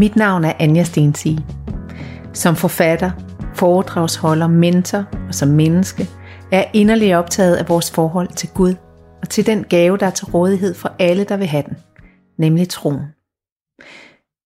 [0.00, 1.46] Mit navn er Anja Stensige.
[2.32, 3.10] Som forfatter,
[3.54, 6.02] foredragsholder, mentor og som menneske
[6.52, 8.74] er jeg inderligt optaget af vores forhold til Gud
[9.22, 11.76] og til den gave, der er til rådighed for alle, der vil have den,
[12.38, 13.02] nemlig troen.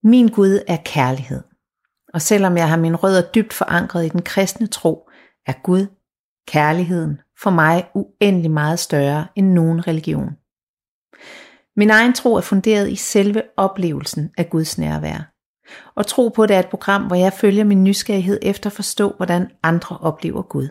[0.02, 1.42] Min Gud er kærlighed.
[2.14, 5.08] Og selvom jeg har min rødder dybt forankret i den kristne tro,
[5.46, 5.86] er Gud,
[6.48, 10.30] kærligheden, for mig uendelig meget større end nogen religion.
[11.76, 15.33] Min egen tro er funderet i selve oplevelsen af Guds nærvær.
[15.94, 19.12] Og tro på det er et program, hvor jeg følger min nysgerrighed efter at forstå,
[19.16, 20.68] hvordan andre oplever Gud.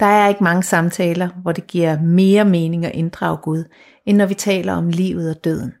[0.00, 3.64] Der er ikke mange samtaler, hvor det giver mere mening at inddrage Gud,
[4.06, 5.72] end når vi taler om livet og døden.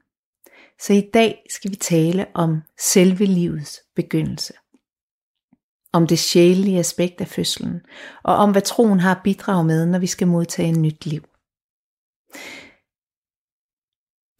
[0.80, 4.54] Så i dag skal vi tale om selve livets begyndelse.
[5.92, 7.80] Om det sjælelige aspekt af fødslen,
[8.24, 11.22] og om hvad troen har bidraget med, når vi skal modtage et nyt liv.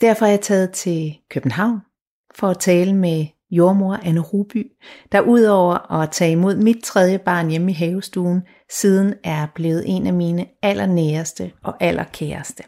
[0.01, 1.81] Derfor er jeg taget til København
[2.39, 4.67] for at tale med jordmor Anne Ruby,
[5.13, 10.07] der udover at tage imod mit tredje barn hjemme i havestuen, siden er blevet en
[10.07, 12.63] af mine allernæreste og allerkæreste.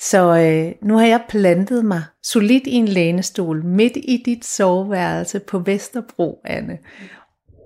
[0.00, 5.38] Så øh, nu har jeg plantet mig solidt i en lænestol midt i dit soveværelse
[5.40, 6.78] på Vesterbro, Anne.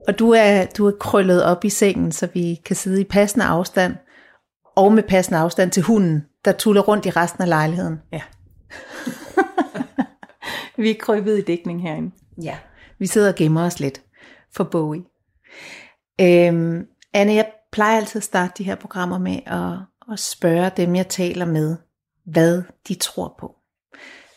[0.09, 3.45] Og du er, du er krøllet op i sengen, så vi kan sidde i passende
[3.45, 3.95] afstand,
[4.77, 7.99] og med passende afstand til hunden, der tuller rundt i resten af lejligheden.
[8.13, 8.21] Ja.
[10.83, 12.11] vi er krybet i dækning herinde.
[12.43, 12.59] Ja,
[12.99, 14.03] vi sidder og gemmer os lidt
[14.53, 15.05] for Bowie.
[16.21, 19.79] Øhm, Anne, jeg plejer altid at starte de her programmer med at,
[20.13, 21.77] at spørge dem, jeg taler med,
[22.25, 23.57] hvad de tror på.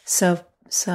[0.08, 0.92] Så, så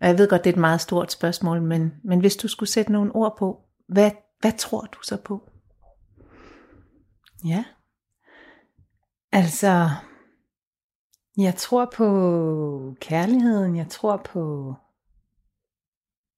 [0.00, 2.68] og jeg ved godt, det er et meget stort spørgsmål, men, men hvis du skulle
[2.70, 4.10] sætte nogle ord på, hvad,
[4.40, 5.50] hvad tror du så på?
[7.44, 7.64] Ja.
[9.32, 9.90] Altså,
[11.36, 14.74] jeg tror på kærligheden, jeg tror på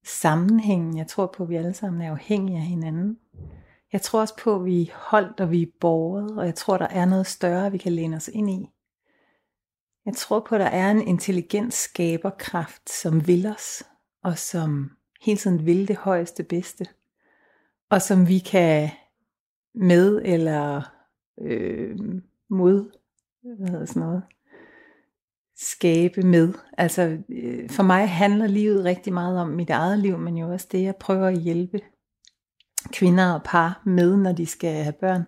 [0.04, 3.18] sammenhængen, jeg tror på, at vi alle sammen er afhængige af hinanden.
[3.92, 6.76] Jeg tror også på, at vi er holdt og vi er borget, og jeg tror,
[6.78, 8.70] der er noget større, vi kan læne os ind i.
[10.06, 13.82] Jeg tror på, at der er en intelligent skaberkraft, som vil os,
[14.22, 14.90] og som
[15.20, 16.86] hele tiden vil det højeste bedste,
[17.90, 18.90] og som vi kan
[19.74, 20.82] med eller
[21.40, 21.98] øh,
[22.50, 22.90] mod,
[23.56, 24.22] hvad hedder sådan noget,
[25.60, 26.54] skabe med.
[26.78, 30.68] Altså øh, for mig handler livet rigtig meget om mit eget liv, men jo også
[30.72, 31.80] det, jeg prøver at hjælpe
[32.92, 35.22] kvinder og par med, når de skal have børn.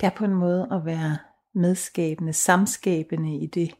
[0.00, 1.18] Det er på en måde at være
[1.54, 3.74] medskabende, samskabende i det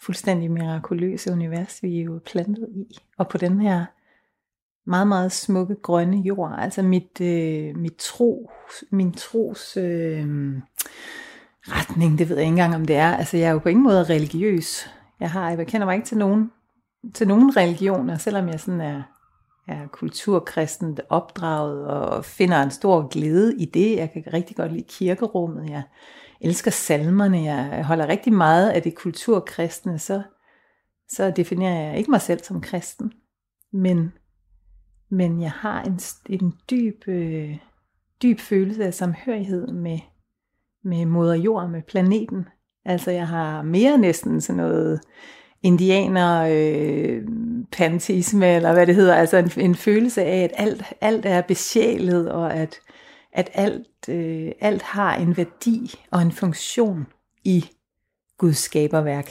[0.00, 2.98] fuldstændig mirakuløse univers, vi er jo plantet i.
[3.18, 3.84] Og på den her
[4.86, 6.54] meget, meget smukke grønne jord.
[6.58, 8.50] Altså mit, øh, mit tro,
[8.90, 10.26] min tros øh,
[11.62, 13.16] retning, det ved jeg ikke engang, om det er.
[13.16, 14.90] Altså jeg er jo på ingen måde religiøs.
[15.20, 16.50] Jeg, har, jeg kender mig ikke til nogen,
[17.14, 19.02] til nogen religioner, selvom jeg sådan er,
[19.68, 23.96] er kulturkristent opdraget og finder en stor glæde i det.
[23.96, 25.70] Jeg kan rigtig godt lide kirkerummet.
[25.70, 25.82] Jeg
[26.40, 27.42] elsker salmerne.
[27.42, 29.98] Jeg holder rigtig meget af det kulturkristne.
[29.98, 30.22] Så,
[31.08, 33.12] så definerer jeg ikke mig selv som kristen.
[33.72, 34.12] Men,
[35.10, 37.58] men jeg har en, en dyb, øh,
[38.22, 39.98] dyb følelse af samhørighed med,
[40.84, 42.46] med moder jord, med planeten.
[42.88, 45.00] Altså jeg har mere næsten sådan noget
[45.62, 47.22] indianer øh,
[47.72, 52.32] pantisme, eller hvad det hedder, altså en, en følelse af, at alt, alt er besjælet,
[52.32, 52.80] og at,
[53.32, 57.06] at alt, øh, alt har en værdi og en funktion
[57.44, 57.64] i
[58.38, 59.30] Guds skaberværk.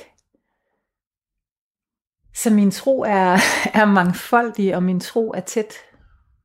[2.33, 3.37] Så min tro er,
[3.81, 5.73] er mangfoldig, og min tro er tæt,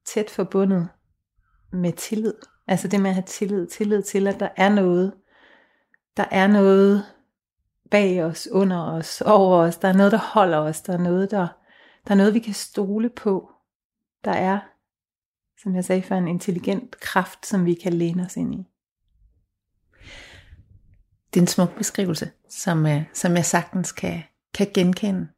[0.06, 0.88] tæt forbundet
[1.72, 2.34] med tillid.
[2.66, 5.12] Altså det med at have tillid, tillid til, at der er noget,
[6.16, 7.04] der er noget
[7.90, 9.76] bag os, under os, over os.
[9.76, 10.80] Der er noget, der holder os.
[10.82, 11.48] Der er noget, der,
[12.06, 13.50] der er noget, vi kan stole på.
[14.24, 14.60] Der er,
[15.62, 18.66] som jeg sagde før, en intelligent kraft, som vi kan læne os ind i.
[21.34, 24.22] Det er en smuk beskrivelse, som, øh, som jeg sagtens kan,
[24.54, 25.28] kan genkende.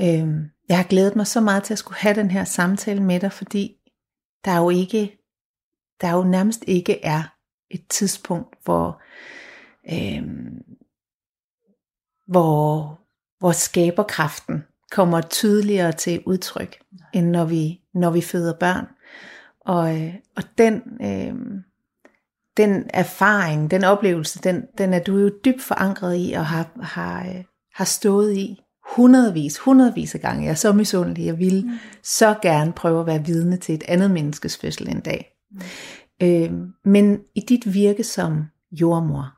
[0.00, 3.20] Øhm, jeg har glædet mig så meget til at skulle have den her samtale med
[3.20, 3.76] dig, fordi
[4.44, 5.18] der er jo ikke,
[6.00, 7.22] der er jo nærmest ikke er
[7.70, 9.02] et tidspunkt, hvor
[9.92, 10.22] øh,
[12.26, 13.00] hvor,
[13.38, 16.78] hvor skaberkraften kommer tydeligere til udtryk,
[17.14, 18.86] end når vi, når vi føder børn.
[19.60, 21.34] Og, øh, og den, øh,
[22.56, 27.26] den erfaring, den oplevelse, den, den er du jo dybt forankret i, og har, har,
[27.26, 27.44] øh,
[27.74, 28.62] har stået i
[28.94, 30.44] hundredvis, hundredvis af gange.
[30.44, 31.72] Jeg er så misundelig, jeg vil mm.
[32.02, 35.32] så gerne prøve at være vidne til et andet menneskes fødsel en dag.
[35.50, 35.60] Mm.
[36.22, 36.52] Øh,
[36.84, 39.35] men i dit virke som jordmor,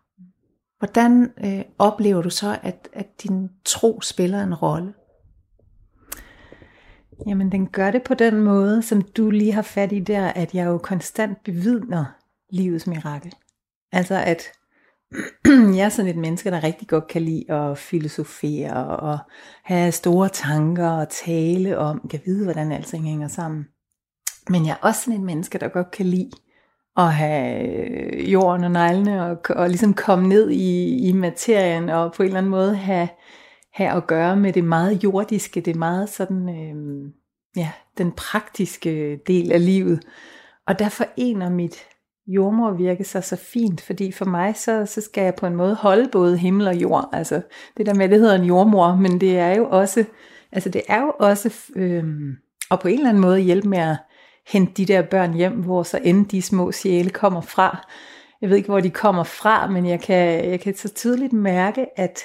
[0.79, 4.95] Hvordan øh, oplever du så, at, at din tro spiller en rolle?
[7.27, 10.55] Jamen, den gør det på den måde, som du lige har fat i der, at
[10.55, 12.05] jeg jo konstant bevidner
[12.51, 13.33] livets mirakel.
[13.93, 14.43] Altså, at
[15.77, 19.19] jeg er sådan et menneske, der rigtig godt kan lide at filosofere og
[19.65, 23.67] have store tanker og tale om, kan vide, hvordan alting hænger sammen.
[24.49, 26.31] Men jeg er også sådan et menneske, der godt kan lide
[26.99, 32.13] at have øh, jorden og neglene og, og ligesom komme ned i, i materien og
[32.13, 33.09] på en eller anden måde have,
[33.75, 37.11] have at gøre med det meget jordiske, det meget sådan, øh,
[37.57, 40.01] ja, den praktiske del af livet.
[40.67, 41.77] Og der forener mit
[42.27, 46.09] jordmorvirke sig så fint, fordi for mig så, så skal jeg på en måde holde
[46.13, 47.09] både himmel og jord.
[47.13, 47.43] Altså
[47.77, 50.05] det der med, det hedder en jordmor, men det er jo også,
[50.53, 52.05] altså det er jo også, øh,
[52.71, 53.97] og på en eller anden måde hjælpe med at
[54.49, 57.89] hente de der børn hjem, hvor så end de små sjæle kommer fra.
[58.41, 61.87] Jeg ved ikke, hvor de kommer fra, men jeg kan, jeg kan så tydeligt mærke,
[62.01, 62.21] at,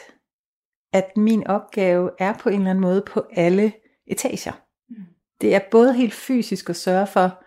[0.93, 3.73] at min opgave er på en eller anden måde på alle
[4.07, 4.51] etager.
[5.41, 7.43] Det er både helt fysisk at sørge for,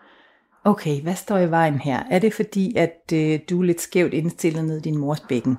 [0.63, 2.03] okay, hvad står i vejen her?
[2.09, 5.57] Er det fordi, at øh, du er lidt skævt indstillet ned i din mors bækken?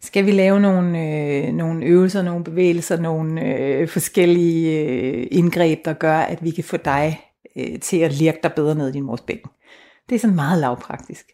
[0.00, 5.92] Skal vi lave nogle, øh, nogle øvelser, nogle bevægelser, nogle øh, forskellige øh, indgreb, der
[5.92, 7.20] gør, at vi kan få dig
[7.56, 9.50] øh, til at lirke dig bedre ned i din mors bækken.
[10.08, 11.32] Det er sådan meget lavpraktisk.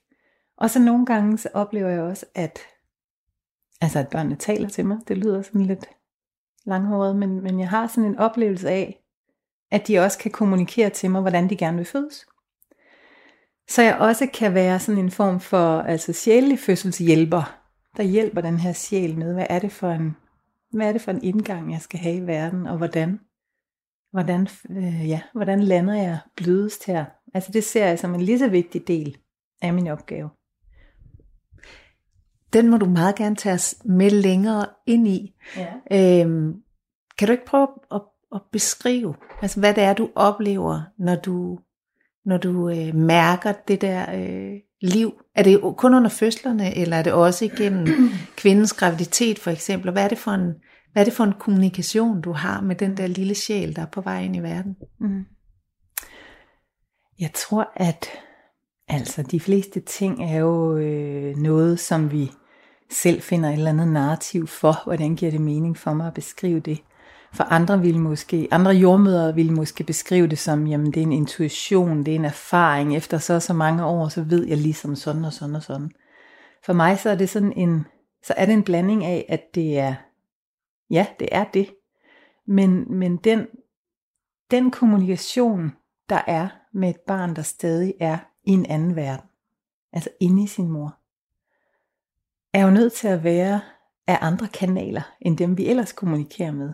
[0.58, 2.58] Og så nogle gange så oplever jeg også, at,
[3.80, 4.98] altså at børnene taler til mig.
[5.08, 5.86] Det lyder sådan lidt
[6.66, 9.04] langhåret, men, men jeg har sådan en oplevelse af,
[9.70, 12.26] at de også kan kommunikere til mig, hvordan de gerne vil fødes.
[13.68, 17.60] Så jeg også kan være sådan en form for altså sjælelig fødselshjælper,
[17.96, 20.16] der hjælper den her sjæl med, hvad er det for en,
[20.72, 23.20] hvad er det for en indgang, jeg skal have i verden, og hvordan
[24.12, 27.04] hvordan, øh, ja, hvordan lander jeg blødest her?
[27.34, 29.16] Altså det ser jeg som en lige så vigtig del
[29.62, 30.30] af min opgave.
[32.52, 35.34] Den må du meget gerne tage os med længere ind i.
[35.56, 36.22] Ja.
[36.22, 36.54] Øhm,
[37.18, 38.00] kan du ikke prøve at,
[38.34, 41.58] at beskrive, altså hvad det er, du oplever, når du,
[42.24, 45.12] når du øh, mærker det der øh, liv?
[45.34, 47.86] Er det kun under fødslerne, eller er det også igennem
[48.36, 49.90] kvindens graviditet for eksempel?
[49.90, 50.54] Hvad er det for en,
[50.92, 53.86] hvad er det for en kommunikation, du har med den der lille sjæl, der er
[53.86, 54.76] på vej ind i verden?
[55.00, 55.24] Mm.
[57.20, 58.06] Jeg tror, at
[58.88, 62.30] altså de fleste ting er jo øh, noget, som vi
[62.90, 66.60] selv finder et eller andet narrativ for, hvordan giver det mening for mig at beskrive
[66.60, 66.82] det.
[67.32, 71.12] For andre vil måske, andre jordmøder vil måske beskrive det som, jamen det er en
[71.12, 75.24] intuition, det er en erfaring, efter så så mange år, så ved jeg ligesom sådan
[75.24, 75.90] og sådan og sådan.
[76.66, 77.86] For mig så er det sådan en,
[78.24, 79.94] så er det en blanding af, at det er
[80.90, 81.74] Ja, det er det.
[82.46, 83.46] Men, men den,
[84.50, 85.72] den kommunikation,
[86.08, 89.28] der er med et barn, der stadig er i en anden verden,
[89.92, 90.96] altså inde i sin mor,
[92.52, 93.60] er jo nødt til at være
[94.06, 96.72] af andre kanaler, end dem vi ellers kommunikerer med.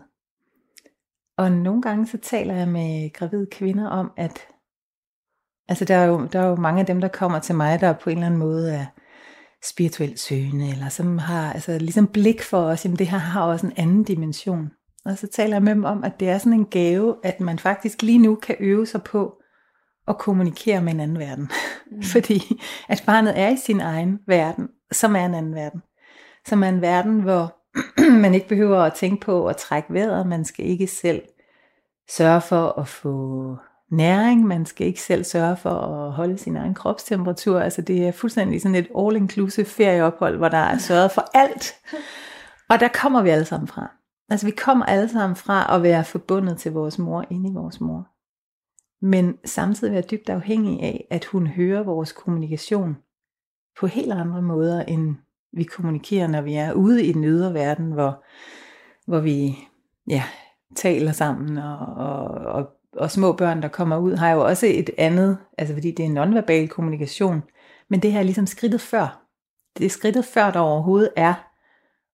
[1.37, 4.47] Og nogle gange så taler jeg med gravide kvinder om, at
[5.67, 7.93] altså der er, jo, der er jo mange af dem, der kommer til mig, der
[7.93, 8.85] på en eller anden måde er
[9.63, 13.67] spirituelt søgende, eller som har altså, ligesom blik for os, jamen det her har også
[13.67, 14.71] en anden dimension.
[15.05, 17.59] Og så taler jeg med dem om, at det er sådan en gave, at man
[17.59, 19.33] faktisk lige nu kan øve sig på
[20.07, 21.49] at kommunikere med en anden verden.
[21.91, 22.03] Mm.
[22.13, 25.81] Fordi at barnet er i sin egen verden, som er en anden verden.
[26.45, 27.55] Som er en verden, hvor
[28.21, 31.21] man ikke behøver at tænke på at trække vejret, man skal ikke selv
[32.09, 33.57] sørge for at få
[33.91, 38.11] næring, man skal ikke selv sørge for at holde sin egen kropstemperatur, altså det er
[38.11, 41.75] fuldstændig sådan et all-inclusive ferieophold, hvor der er sørget for alt.
[42.69, 43.91] Og der kommer vi alle sammen fra.
[44.29, 47.81] Altså vi kommer alle sammen fra at være forbundet til vores mor, inde i vores
[47.81, 48.07] mor.
[49.01, 52.97] Men samtidig være dybt afhængig af, at hun hører vores kommunikation
[53.79, 55.15] på helt andre måder, end
[55.53, 58.23] vi kommunikerer, når vi er ude i den ydre verden, hvor,
[59.07, 59.57] hvor vi
[60.07, 60.23] ja,
[60.75, 64.89] taler sammen og, og, og og små børn, der kommer ud, har jo også et
[64.97, 67.43] andet, altså fordi det er nonverbal kommunikation,
[67.89, 69.23] men det her er ligesom skridtet før.
[69.77, 71.33] Det er skridtet før, der overhovedet er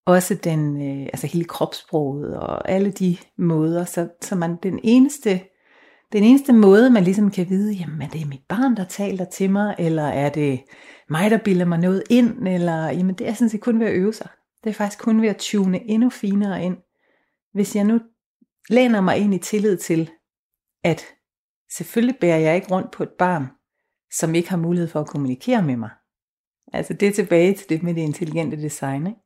[0.06, 5.40] også den, øh, altså hele kropssproget og alle de måder, så, så man den eneste,
[6.12, 9.50] den eneste måde, man ligesom kan vide, jamen er det mit barn, der taler til
[9.50, 10.60] mig, eller er det
[11.10, 13.94] mig, der bilder mig noget ind, eller jamen det er sådan set kun ved at
[13.94, 14.28] øve sig.
[14.64, 16.76] Det er faktisk kun ved at tune endnu finere ind.
[17.52, 18.00] Hvis jeg nu
[18.70, 20.10] læner mig ind i tillid til,
[20.84, 21.04] at
[21.76, 23.46] selvfølgelig bærer jeg ikke rundt på et barn,
[24.12, 25.90] som ikke har mulighed for at kommunikere med mig.
[26.72, 29.06] Altså det er tilbage til det med det intelligente design.
[29.06, 29.20] Ikke?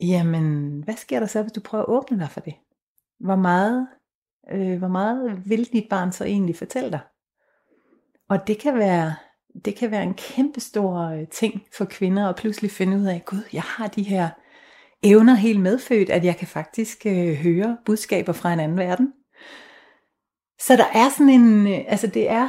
[0.00, 2.54] Jamen, hvad sker der så, hvis du prøver at åbne dig for det?
[3.20, 3.88] Hvor meget,
[4.52, 7.00] øh, hvor meget vil dit barn så egentlig fortælle dig?
[8.28, 9.14] Og det kan være,
[9.64, 13.24] det kan være en kæmpe stor øh, ting for kvinder at pludselig finde ud af,
[13.24, 14.28] gud, jeg har de her
[15.02, 19.12] evner helt medfødt, at jeg kan faktisk øh, høre budskaber fra en anden verden.
[20.60, 22.48] Så der er sådan en, øh, altså det er,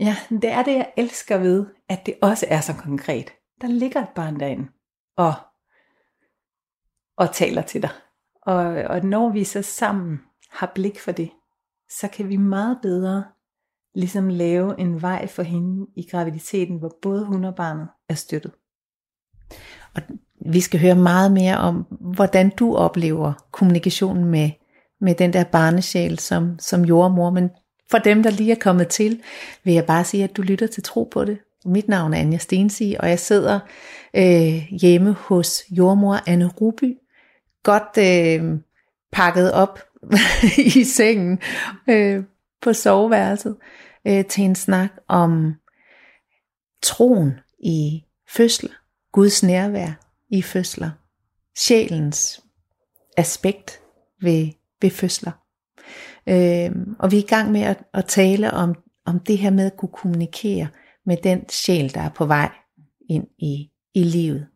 [0.00, 3.32] ja, det er det, jeg elsker ved, at det også er så konkret.
[3.60, 4.68] Der ligger et barn derinde,
[5.16, 5.34] og,
[7.16, 7.90] og taler til dig.
[8.42, 10.20] Og, og når vi så sammen
[10.50, 11.30] har blik for det,
[11.90, 13.24] så kan vi meget bedre
[13.94, 18.52] ligesom lave en vej for hende i graviditeten, hvor både hun og barnet er støttet.
[19.94, 20.02] Og
[20.52, 24.50] vi skal høre meget mere om, hvordan du oplever kommunikationen med,
[25.00, 27.30] med den der barnesjæl som, som jordmor.
[27.30, 27.50] Men
[27.90, 29.22] for dem, der lige er kommet til,
[29.64, 31.38] vil jeg bare sige, at du lytter til Tro på det.
[31.64, 33.60] Mit navn er Anja Stensi, og jeg sidder
[34.16, 36.98] øh, hjemme hos jordmor Anne Ruby.
[37.62, 38.58] Godt øh,
[39.12, 39.80] pakket op
[40.76, 41.38] i sengen
[41.88, 42.24] øh,
[42.62, 43.56] på soveværelset
[44.06, 45.54] øh, til en snak om
[46.82, 48.70] troen i fødsler,
[49.12, 49.92] Guds nærvær
[50.28, 50.90] i fødsler,
[51.56, 52.40] sjælens
[53.16, 53.80] aspekt
[54.22, 54.48] ved,
[54.82, 55.32] ved fødsler.
[56.26, 58.74] Øh, og vi er i gang med at, at tale om,
[59.06, 60.68] om det her med at kunne kommunikere
[61.06, 62.50] med den sjæl, der er på vej
[63.08, 64.46] ind i, i livet.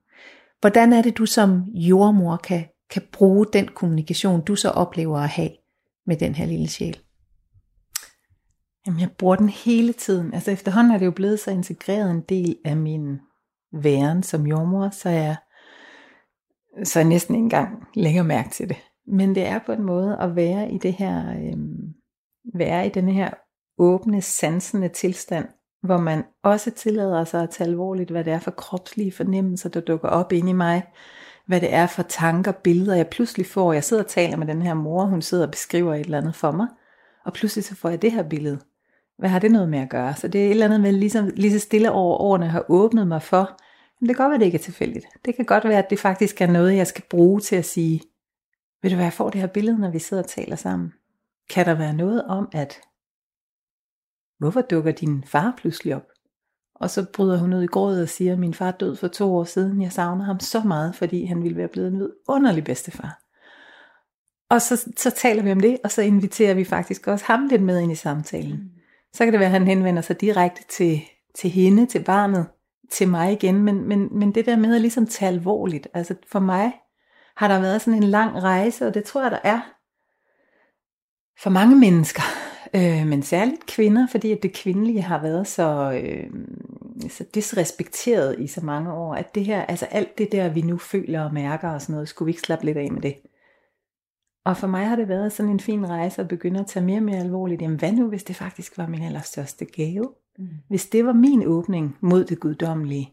[0.60, 5.28] Hvordan er det, du som jordmor kan, kan bruge den kommunikation, du så oplever at
[5.28, 5.50] have
[6.06, 6.98] med den her lille sjæl?
[8.86, 10.34] Jamen, jeg bruger den hele tiden.
[10.34, 13.18] Altså efterhånden er det jo blevet så integreret en del af min
[13.72, 15.36] væren som jordmor, så jeg,
[16.84, 18.76] så jeg næsten ikke engang lægger mærke til det.
[19.06, 21.94] Men det er på en måde at være i det her, øhm,
[22.54, 23.30] være i den her
[23.78, 25.48] åbne, sansende tilstand,
[25.82, 29.80] hvor man også tillader sig at tage alvorligt, hvad det er for kropslige fornemmelser, der
[29.80, 30.82] dukker op ind i mig,
[31.46, 33.72] hvad det er for tanker, billeder, jeg pludselig får.
[33.72, 36.34] Jeg sidder og taler med den her mor, hun sidder og beskriver et eller andet
[36.34, 36.66] for mig,
[37.24, 38.58] og pludselig så får jeg det her billede.
[39.18, 40.14] Hvad har det noget med at gøre?
[40.14, 43.08] Så det er et eller andet med ligesom, lige så stille over årene har åbnet
[43.08, 43.58] mig for,
[44.00, 45.06] men det kan godt være, at det ikke er tilfældigt.
[45.24, 48.00] Det kan godt være, at det faktisk er noget, jeg skal bruge til at sige,
[48.84, 50.92] ved du hvad, jeg får det her billede, når vi sidder og taler sammen.
[51.50, 52.80] Kan der være noget om, at
[54.38, 56.06] hvorfor dukker din far pludselig op?
[56.74, 59.36] Og så bryder hun ud i grådet og siger, at min far død for to
[59.36, 59.82] år siden.
[59.82, 63.20] Jeg savner ham så meget, fordi han ville være blevet en underlig bedstefar.
[64.50, 67.62] Og så, så taler vi om det, og så inviterer vi faktisk også ham lidt
[67.62, 68.56] med ind i samtalen.
[68.56, 68.70] Mm.
[69.12, 71.00] Så kan det være, at han henvender sig direkte til,
[71.34, 72.46] til hende, til barnet,
[72.92, 73.62] til mig igen.
[73.62, 76.72] Men, men, men det der med at ligesom tage alvorligt, altså for mig
[77.36, 79.60] har der været sådan en lang rejse, og det tror jeg, der er
[81.42, 82.22] for mange mennesker,
[82.76, 86.30] øh, men særligt kvinder, fordi at det kvindelige har været så, øh,
[87.10, 90.78] så disrespekteret i så mange år, at det her, altså alt det der, vi nu
[90.78, 93.16] føler og mærker og sådan noget, skulle vi ikke slappe lidt af med det.
[94.44, 96.98] Og for mig har det været sådan en fin rejse at begynde at tage mere
[96.98, 97.62] og mere alvorligt.
[97.62, 100.12] Jamen hvad nu, hvis det faktisk var min allerstørste gave?
[100.38, 100.48] Mm.
[100.68, 103.12] Hvis det var min åbning mod det guddommelige.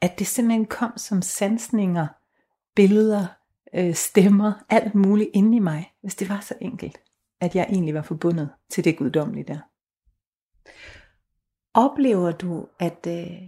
[0.00, 2.06] At det simpelthen kom som sansninger,
[2.76, 3.26] billeder,
[3.76, 5.92] øh, stemmer, alt muligt inde i mig.
[6.02, 7.00] Hvis det var så enkelt,
[7.40, 9.58] at jeg egentlig var forbundet til det guddommelige der.
[11.74, 13.40] Oplever du, at, øh,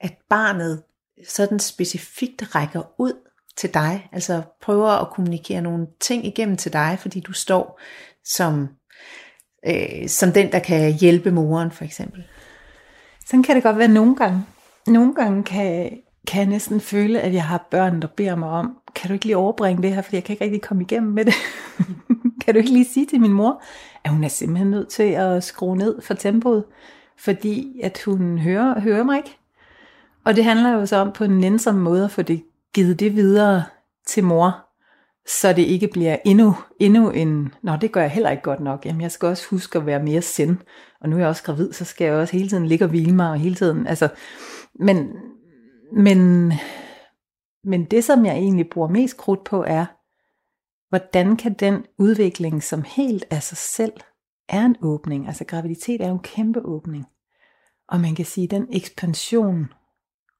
[0.00, 0.82] at barnet
[1.28, 3.12] sådan specifikt rækker ud
[3.56, 7.80] til dig, altså prøver at kommunikere nogle ting igennem til dig, fordi du står
[8.24, 8.68] som,
[9.66, 12.24] øh, som den, der kan hjælpe moren for eksempel.
[13.26, 14.44] Sådan kan det godt være nogle gange.
[14.86, 18.78] Nogle gange kan, kan jeg næsten føle, at jeg har børn, der beder mig om,
[18.96, 21.24] kan du ikke lige overbringe det her, fordi jeg kan ikke rigtig komme igennem med
[21.24, 21.34] det.
[22.44, 23.62] kan du ikke lige sige til min mor,
[24.04, 26.64] at hun er simpelthen nødt til at skrue ned for tempoet,
[27.18, 29.38] fordi at hun hører, hører mig ikke.
[30.24, 32.42] Og det handler jo så om på en nænsom måde at få det
[32.74, 33.64] givet det videre
[34.06, 34.66] til mor,
[35.28, 38.86] så det ikke bliver endnu, endnu en, nå det gør jeg heller ikke godt nok,
[38.86, 40.56] jamen jeg skal også huske at være mere sind,
[41.00, 43.14] og nu er jeg også gravid, så skal jeg også hele tiden ligge og hvile
[43.14, 44.08] mig, og hele tiden, altså,
[44.74, 45.08] men,
[45.92, 46.52] men,
[47.66, 49.86] men det som jeg egentlig bruger mest krudt på er,
[50.88, 53.92] hvordan kan den udvikling, som helt af sig selv
[54.48, 57.06] er en åbning, altså graviditet er jo en kæmpe åbning,
[57.88, 59.66] og man kan sige, at den ekspansion,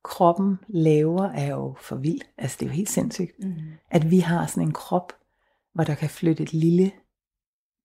[0.05, 2.21] kroppen laver, er jo for vild.
[2.39, 3.55] Altså det er jo helt sindssygt, mm.
[3.91, 5.13] at vi har sådan en krop,
[5.75, 6.93] hvor der kan flytte et lille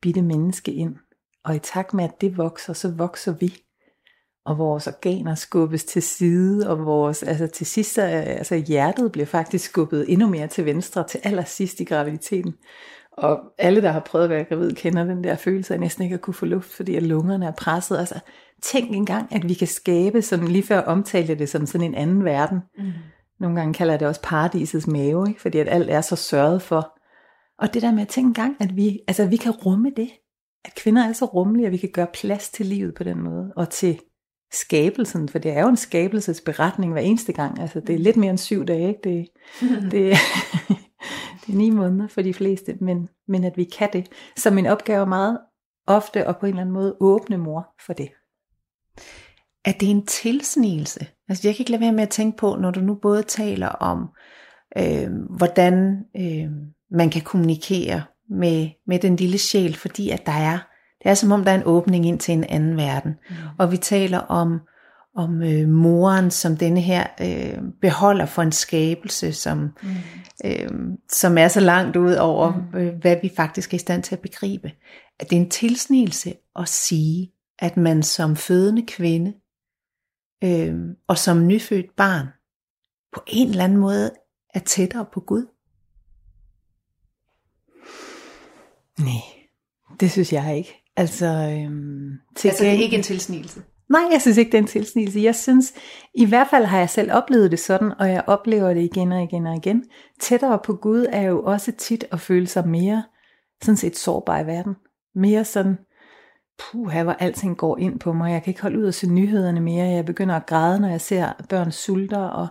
[0.01, 0.95] bitte menneske ind.
[1.43, 3.53] Og i takt med, at det vokser, så vokser vi.
[4.45, 9.65] Og vores organer skubbes til side, og vores, altså til sidst, altså hjertet bliver faktisk
[9.65, 12.53] skubbet endnu mere til venstre, til allersidst i graviditeten.
[13.11, 16.13] Og alle, der har prøvet at være gravid, kender den der følelse af næsten ikke
[16.13, 17.97] at kunne få luft, fordi at lungerne er presset.
[17.97, 18.19] Altså,
[18.61, 22.25] tænk engang, at vi kan skabe, som lige før omtalte det som sådan en anden
[22.25, 22.59] verden.
[22.77, 22.91] Mm.
[23.39, 25.41] Nogle gange kalder jeg det også paradisets mave, ikke?
[25.41, 26.97] fordi at alt er så sørget for.
[27.59, 30.09] Og det der med at tænke engang, at vi, altså, vi kan rumme det.
[30.65, 33.53] At kvinder er så rummelige, at vi kan gøre plads til livet på den måde.
[33.55, 33.99] Og til
[34.53, 37.59] skabelsen, for det er jo en skabelsesberetning hver eneste gang.
[37.59, 38.99] Altså, det er lidt mere end syv dage, ikke?
[39.03, 39.27] Det,
[39.91, 39.91] det,
[41.45, 44.09] det er ni måneder for de fleste, men, men at vi kan det.
[44.37, 45.39] Så min opgave er meget
[45.87, 48.09] ofte og på en eller anden måde åbne mor for det.
[49.65, 51.07] Er det en tilsnigelse?
[51.29, 53.67] Altså jeg kan ikke lade være med at tænke på, når du nu både taler
[53.67, 54.09] om,
[54.77, 56.51] øh, hvordan øh,
[56.91, 60.59] man kan kommunikere med, med den lille sjæl, fordi at der er,
[61.03, 63.11] det er som om der er en åbning ind til en anden verden.
[63.29, 63.35] Mm.
[63.59, 64.59] Og vi taler om,
[65.15, 69.89] om øh, moren som denne her øh, beholder for en skabelse, som, mm.
[70.45, 70.69] øh,
[71.09, 72.77] som er så langt ud over, mm.
[72.77, 74.71] øh, hvad vi faktisk er i stand til at begribe.
[75.19, 79.33] At det er en tilsnigelse at sige, at man som fødende kvinde
[80.43, 80.75] øh,
[81.07, 82.27] og som nyfødt barn
[83.13, 84.11] på en eller anden måde
[84.53, 85.45] er tættere på Gud.
[88.99, 89.47] Nej,
[89.99, 90.80] det synes jeg ikke.
[90.97, 93.61] Altså, øhm, til altså det er ikke en tilsnigelse?
[93.91, 95.19] Nej, jeg synes ikke, det er en tilsnigelse.
[95.19, 95.73] Jeg synes,
[96.15, 99.23] i hvert fald har jeg selv oplevet det sådan, og jeg oplever det igen og
[99.23, 99.83] igen og igen.
[100.19, 103.03] Tættere på Gud er jo også tit at føle sig mere
[103.63, 104.75] sådan set sårbar i verden.
[105.15, 105.77] Mere sådan,
[106.59, 108.31] puh, hvor alting går ind på mig.
[108.31, 109.85] Jeg kan ikke holde ud og se nyhederne mere.
[109.85, 112.23] Jeg begynder at græde, når jeg ser børn sulter.
[112.23, 112.47] Og,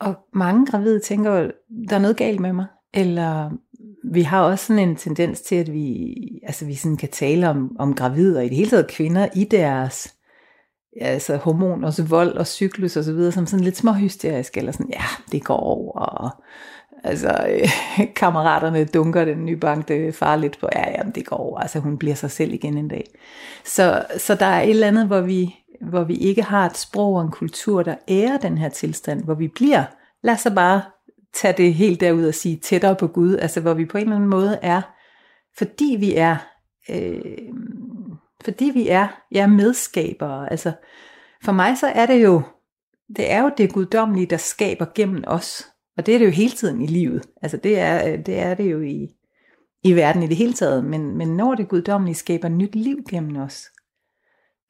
[0.00, 1.50] og mange gravide tænker
[1.88, 2.66] der er noget galt med mig.
[2.94, 3.50] Eller
[4.12, 7.76] vi har også sådan en tendens til, at vi, altså vi sådan kan tale om,
[7.78, 10.14] om gravide og i det hele taget kvinder i deres
[11.00, 14.90] altså hormon, også vold og cyklus og så videre, som sådan lidt småhysterisk, eller sådan,
[14.92, 16.30] ja, det går over, og
[17.04, 17.68] altså, øh,
[18.16, 22.14] kammeraterne dunker den nybagte far lidt på, ja, jamen det går over, altså hun bliver
[22.14, 23.04] sig selv igen en dag.
[23.64, 27.14] Så, så der er et eller andet, hvor vi, hvor vi ikke har et sprog
[27.14, 29.84] og en kultur, der ærer den her tilstand, hvor vi bliver,
[30.22, 30.82] lad os bare
[31.34, 34.16] tage det helt derud og sige tættere på Gud, altså hvor vi på en eller
[34.16, 34.82] anden måde er,
[35.58, 36.36] fordi vi er,
[36.90, 37.38] øh,
[38.44, 40.72] fordi vi er ja, medskabere, altså
[41.44, 42.42] for mig så er det jo,
[43.16, 45.66] det er jo det guddommelige, der skaber gennem os,
[45.96, 48.54] og det er det jo hele tiden i livet, altså det er øh, det, er
[48.54, 49.08] det jo i,
[49.84, 53.36] i verden i det hele taget, men, men når det guddommelige skaber nyt liv gennem
[53.36, 53.64] os,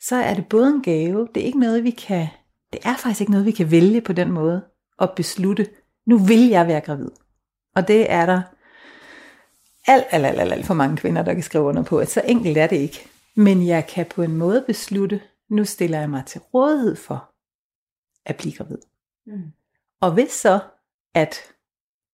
[0.00, 2.27] så er det både en gave, det er ikke noget vi kan,
[2.72, 4.64] det er faktisk ikke noget vi kan vælge på den måde,
[4.98, 5.66] og beslutte,
[6.07, 7.11] nu vil jeg være gravid.
[7.75, 8.43] Og det er der
[9.87, 12.23] alt, alt, alt, alt, alt for mange kvinder, der kan skrive under på, at så
[12.25, 13.07] enkelt er det ikke.
[13.37, 17.31] Men jeg kan på en måde beslutte, nu stiller jeg mig til rådighed for
[18.27, 18.79] at blive gravid.
[19.27, 19.53] Mm.
[20.01, 20.61] Og hvis så,
[21.14, 21.37] at,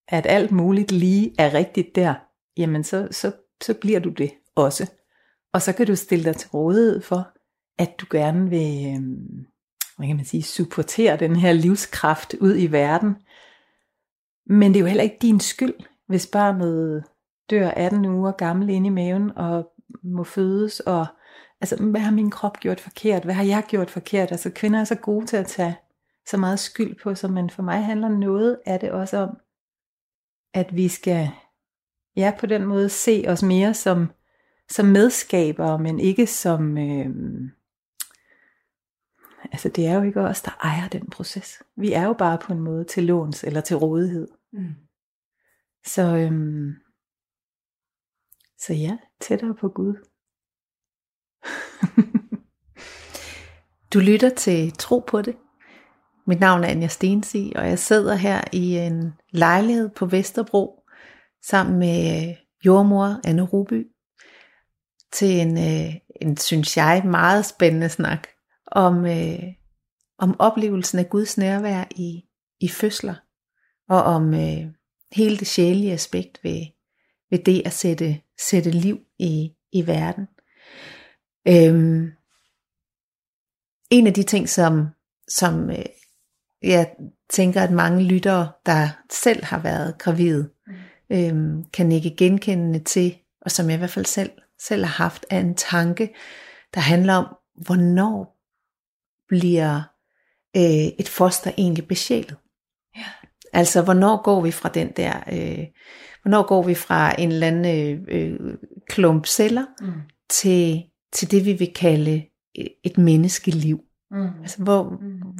[0.08, 2.14] at alt muligt lige er rigtigt der,
[2.56, 4.90] jamen så, så, så bliver du det også.
[5.52, 7.28] Og så kan du stille dig til rådighed for,
[7.78, 9.46] at du gerne vil, øhm,
[9.96, 13.16] hvad kan man sige, supportere den her livskraft ud i verden,
[14.50, 15.74] men det er jo heller ikke din skyld,
[16.06, 17.04] hvis barnet
[17.50, 20.80] dør 18 uger gammel inde i maven og må fødes.
[20.80, 21.06] Og,
[21.60, 23.24] altså, hvad har min krop gjort forkert?
[23.24, 24.30] Hvad har jeg gjort forkert?
[24.30, 25.76] Altså, kvinder er så gode til at tage
[26.26, 29.36] så meget skyld på sig, men for mig handler noget af det også om,
[30.54, 31.30] at vi skal
[32.16, 34.10] ja, på den måde se os mere som,
[34.70, 37.06] som medskabere, men ikke som, øh,
[39.52, 41.62] altså det er jo ikke os, der ejer den proces.
[41.76, 44.28] Vi er jo bare på en måde til låns eller til rådighed.
[44.52, 44.74] Mm.
[45.86, 46.74] Så, øhm,
[48.58, 49.94] så ja, tættere på Gud.
[53.92, 55.36] du lytter til Tro på det.
[56.26, 60.84] Mit navn er Anja Stensi, og jeg sidder her i en lejlighed på Vesterbro
[61.42, 62.36] sammen med øh,
[62.66, 63.86] jordmor Anne Ruby
[65.12, 68.28] til en, øh, en synes jeg, meget spændende snak
[68.66, 69.42] om, øh,
[70.18, 72.24] om oplevelsen af Guds nærvær i,
[72.60, 73.14] i fødsler,
[73.90, 74.66] og om øh,
[75.12, 76.66] hele det sjælige aspekt ved,
[77.30, 80.28] ved det at sætte, sætte liv i, i verden.
[81.48, 82.12] Øhm,
[83.90, 84.86] en af de ting, som,
[85.28, 85.84] som øh,
[86.62, 86.94] jeg
[87.30, 90.74] tænker, at mange lyttere, der selv har været gravide, mm.
[91.10, 95.26] øhm, kan ikke genkendende til, og som jeg i hvert fald selv, selv har haft,
[95.30, 96.14] er en tanke,
[96.74, 98.40] der handler om, hvornår
[99.28, 99.82] bliver
[100.56, 102.36] øh, et foster egentlig besjælet.
[103.52, 105.66] Altså, hvornår går vi fra den der, øh,
[106.22, 108.56] hvornår går vi fra en eller anden øh,
[108.88, 109.92] klump celler mm.
[110.28, 110.82] til,
[111.12, 112.22] til det, vi vil kalde
[112.84, 113.80] et menneskeliv.
[114.10, 114.28] Mm.
[114.40, 115.38] Altså, hvor, mm.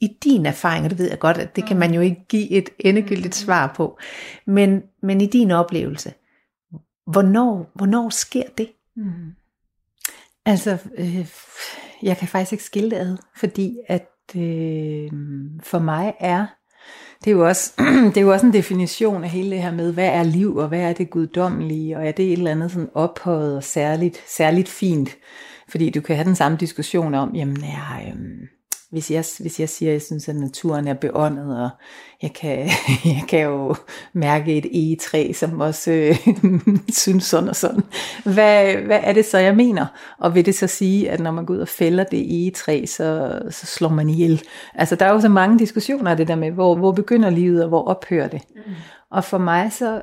[0.00, 1.68] i din erfaring, og det ved jeg godt, at det mm.
[1.68, 3.32] kan man jo ikke give et endegyldigt mm.
[3.32, 3.98] svar på,
[4.46, 6.12] men, men i din oplevelse,
[7.06, 8.72] hvornår, hvornår sker det?
[8.96, 9.32] Mm.
[10.44, 11.26] Altså, øh,
[12.02, 15.10] jeg kan faktisk ikke skille det ad, fordi at øh,
[15.62, 16.46] for mig er
[17.24, 17.72] det er, jo også,
[18.14, 20.68] det er jo også en definition af hele det her med, hvad er liv, og
[20.68, 24.68] hvad er det guddommelige, og er det et eller andet sådan ophøjet og særligt, særligt
[24.68, 25.10] fint?
[25.68, 28.48] Fordi du kan have den samme diskussion om, jamen er, øhm,
[28.92, 31.70] hvis jeg, hvis jeg siger, at jeg synes, at naturen er beåndet, og
[32.22, 32.58] jeg kan,
[33.04, 33.74] jeg kan jo
[34.12, 36.16] mærke et egetræ, som også øh,
[37.02, 37.82] synes sådan og sådan.
[38.24, 39.86] Hvad, hvad er det så, jeg mener?
[40.18, 43.40] Og vil det så sige, at når man går ud og fælder det egetræ, så,
[43.50, 44.42] så slår man ihjel?
[44.74, 47.62] Altså, der er jo så mange diskussioner af det der med, hvor, hvor begynder livet,
[47.62, 48.42] og hvor ophører det?
[48.54, 48.72] Mm.
[49.10, 50.02] Og for mig så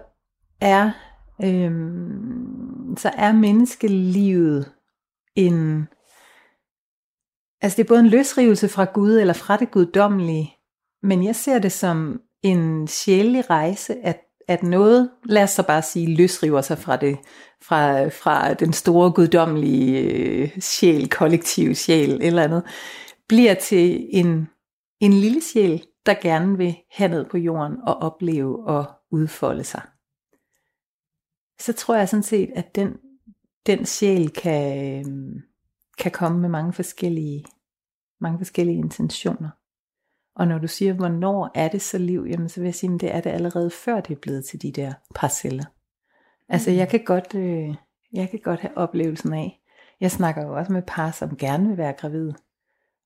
[0.62, 0.92] er,
[1.44, 1.72] øh,
[2.98, 4.72] så er menneskelivet
[5.36, 5.88] en
[7.62, 10.56] Altså det er både en løsrivelse fra Gud eller fra det guddommelige,
[11.04, 15.82] men jeg ser det som en sjældent rejse, at, at noget, lad os så bare
[15.82, 17.18] sige, løsriver sig fra, det,
[17.62, 22.64] fra, fra den store guddommelige øh, sjæl, kollektiv sjæl eller andet,
[23.28, 24.48] bliver til en,
[25.00, 29.82] en lille sjæl, der gerne vil have på jorden og opleve og udfolde sig.
[31.60, 32.98] Så tror jeg sådan set, at den,
[33.66, 35.49] den sjæl kan, øhm,
[36.00, 37.46] kan komme med mange forskellige,
[38.22, 39.50] mange forskellige intentioner.
[40.36, 43.02] Og når du siger, hvornår er det så liv, jamen så vil jeg sige, at
[43.02, 45.66] det er det allerede før det er blevet til de der parceller.
[46.50, 46.90] Altså jeg mm.
[46.90, 47.76] kan godt, øh,
[48.14, 49.60] jeg kan godt have oplevelsen af,
[50.00, 52.36] jeg snakker jo også med par, som gerne vil være gravide.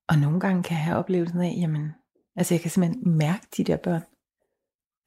[0.09, 1.91] Og nogle gange kan jeg have oplevelsen af, jamen,
[2.35, 4.01] altså jeg kan simpelthen mærke de der børn.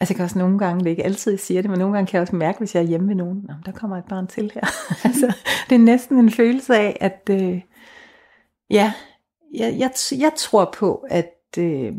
[0.01, 1.94] Altså jeg kan også nogle gange, det er ikke altid jeg siger det, men nogle
[1.94, 4.05] gange kan jeg også mærke, hvis jeg er hjemme ved nogen, Nå, der kommer et
[4.09, 4.66] barn til her.
[5.09, 5.35] altså
[5.68, 7.61] det er næsten en følelse af, at, øh,
[8.70, 8.94] Ja,
[9.55, 11.94] jeg, jeg, jeg tror på, at, øh,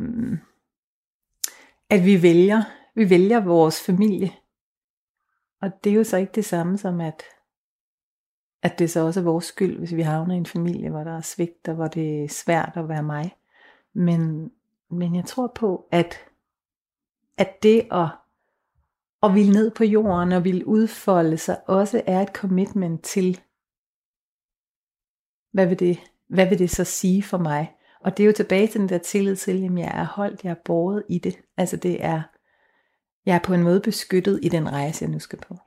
[1.89, 2.63] at vi vælger,
[2.95, 4.31] vi vælger vores familie.
[5.61, 7.23] Og det er jo så ikke det samme som, at,
[8.63, 11.17] at det så også er vores skyld, hvis vi havner i en familie, hvor der
[11.17, 13.35] er svigt, og hvor det er svært at være mig.
[13.93, 14.51] Men,
[14.89, 16.15] men jeg tror på, at,
[17.37, 18.07] at det at,
[19.23, 23.41] at ville ned på jorden og ville udfolde sig, også er et commitment til,
[25.51, 25.99] hvad vil det
[26.29, 27.71] hvad vil det så sige for mig?
[28.01, 30.51] Og det er jo tilbage til den der tillid til, at jeg er holdt, jeg
[30.51, 31.35] er båret i det.
[31.57, 32.21] Altså det er,
[33.25, 35.57] jeg er på en måde beskyttet i den rejse, jeg nu skal på.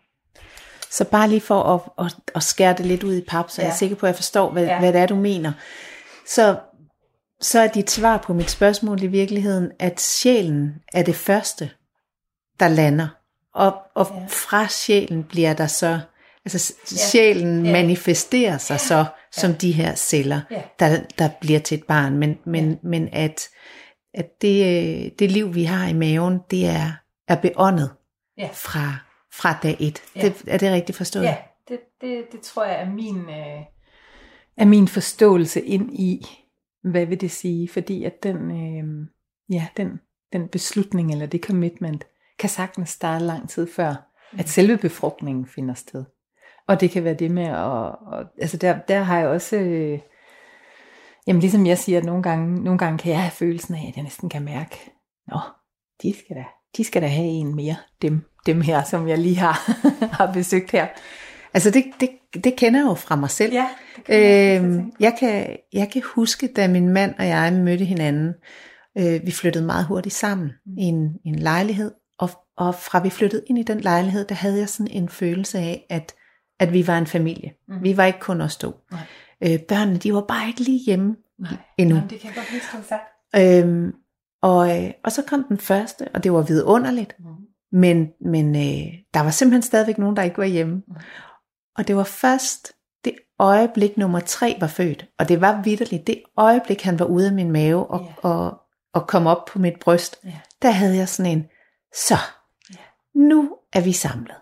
[0.90, 3.66] Så bare lige for at, at, at skære det lidt ud i pap, så ja.
[3.66, 4.78] jeg er sikker på, at jeg forstår, hvad, ja.
[4.78, 5.52] hvad det er, du mener.
[6.26, 6.56] Så,
[7.40, 11.70] så er dit svar på mit spørgsmål i virkeligheden, at sjælen er det første,
[12.60, 13.08] der lander.
[13.54, 14.26] Og, og ja.
[14.28, 16.00] fra sjælen bliver der så,
[16.44, 17.72] altså sjælen ja.
[17.72, 20.40] manifesterer sig så som de her celler,
[20.78, 22.18] der, der bliver til et barn.
[22.18, 23.48] Men, men, men at,
[24.14, 26.92] at det, det liv, vi har i maven, det er,
[27.28, 27.90] er beåndet
[28.38, 28.48] ja.
[28.52, 28.94] fra,
[29.32, 30.02] fra dag et.
[30.16, 30.20] Ja.
[30.20, 31.24] Det, er det rigtigt forstået?
[31.24, 31.36] Ja,
[31.68, 33.64] det, det, det tror jeg er min, øh,
[34.56, 36.26] er min forståelse ind i,
[36.82, 39.06] hvad vil det sige, fordi at den, øh,
[39.56, 40.00] ja, den,
[40.32, 42.06] den beslutning eller det commitment,
[42.38, 43.88] kan sagtens starte lang tid før,
[44.32, 44.46] at mm.
[44.46, 46.04] selve befrugtningen finder sted.
[46.70, 49.98] Og det kan være det med at, og, altså der, der har jeg også, øh,
[51.26, 53.96] jamen ligesom jeg siger, at nogle gange, nogle gange kan jeg have følelsen af, at
[53.96, 54.76] jeg næsten kan mærke,
[55.28, 55.38] nå,
[56.02, 56.44] de skal da,
[56.76, 59.70] de skal da have en mere, dem, dem her, som jeg lige har,
[60.18, 60.86] har besøgt her.
[61.54, 62.10] Altså det, det,
[62.44, 63.52] det kender jeg jo fra mig selv.
[63.52, 67.52] Ja, det kan jeg, øhm, jeg, kan, jeg kan huske, da min mand og jeg
[67.52, 68.34] mødte hinanden,
[68.98, 70.78] øh, vi flyttede meget hurtigt sammen mm.
[70.78, 74.58] i, en, en lejlighed, og, og fra vi flyttede ind i den lejlighed, der havde
[74.58, 76.14] jeg sådan en følelse af, at
[76.60, 77.52] at vi var en familie.
[77.68, 77.82] Mm.
[77.82, 78.72] Vi var ikke kun os to.
[78.90, 79.00] Nej.
[79.42, 81.52] Øh, børnene, de var bare ikke lige hjemme Nej.
[81.78, 81.94] endnu.
[81.94, 83.02] Jamen, det kan jeg godt huske, sagt.
[83.36, 83.92] Øhm,
[84.42, 87.16] og, øh, og så kom den første, og det var vidunderligt.
[87.18, 87.26] Mm.
[87.72, 90.74] Men, men øh, der var simpelthen stadigvæk nogen, der ikke var hjemme.
[90.74, 90.94] Mm.
[91.76, 92.72] Og det var først
[93.04, 97.26] det øjeblik nummer tre var født, og det var vidderligt, det øjeblik han var ude
[97.26, 98.14] af min mave og, yeah.
[98.22, 98.60] og,
[98.94, 100.34] og kom op på mit bryst, yeah.
[100.62, 101.44] der havde jeg sådan en,
[101.94, 102.16] så,
[102.70, 102.84] yeah.
[103.14, 104.36] nu er vi samlet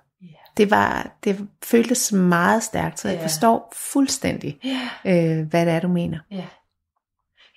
[0.59, 5.41] det var det føltes meget stærkt, så jeg forstår fuldstændig, yeah.
[5.41, 6.19] øh, hvad det er, du mener.
[6.31, 6.45] Ja.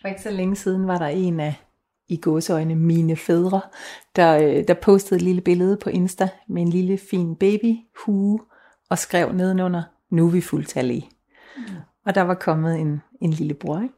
[0.01, 1.55] For ikke så længe siden var der en af
[2.09, 3.61] i gåseøjne mine fædre,
[4.15, 8.39] der, øh, der postede et lille billede på Insta med en lille fin baby hue
[8.89, 11.09] og skrev nedenunder, nu er vi fuldtallige.
[11.57, 11.63] Mm.
[12.05, 13.95] Og der var kommet en, en lille bror, ikke?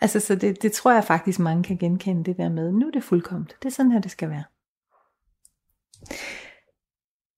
[0.00, 2.90] Altså, så det, det tror jeg faktisk, mange kan genkende det der med, nu er
[2.90, 3.56] det fuldkomt.
[3.62, 4.44] Det er sådan her, det skal være.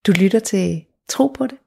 [0.07, 1.59] Du lytter til Tro på det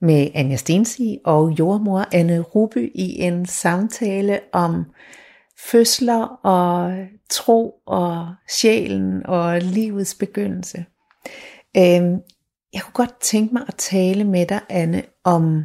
[0.00, 4.84] med Anja Stensi og jordmor Anne Ruby i en samtale om
[5.58, 10.84] fødsler og tro og sjælen og livets begyndelse.
[11.76, 12.20] Øhm,
[12.72, 15.64] jeg kunne godt tænke mig at tale med dig, Anne, om,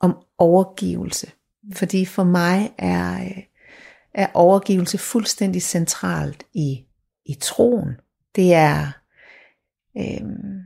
[0.00, 1.30] om overgivelse.
[1.72, 3.42] Fordi for mig er, øh,
[4.14, 6.84] er overgivelse fuldstændig centralt i,
[7.26, 7.96] i troen.
[8.36, 8.92] Det er,
[9.96, 10.63] øhm,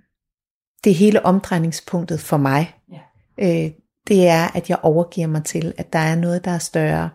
[0.84, 2.74] det er hele omdrejningspunktet for mig.
[2.92, 2.98] Ja.
[3.38, 3.70] Øh,
[4.08, 7.10] det er, at jeg overgiver mig til, at der er noget, der er større.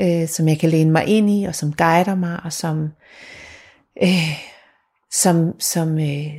[0.00, 2.88] øh, som jeg kan læne mig ind i, og som guider mig, og som,
[4.02, 4.38] øh,
[5.12, 6.32] som, som, øh,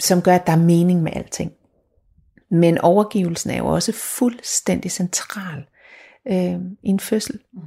[0.00, 1.52] som gør, at der er mening med alting.
[2.50, 5.64] Men overgivelsen er jo også fuldstændig central
[6.28, 7.40] øh, i en fødsel.
[7.52, 7.60] Mm.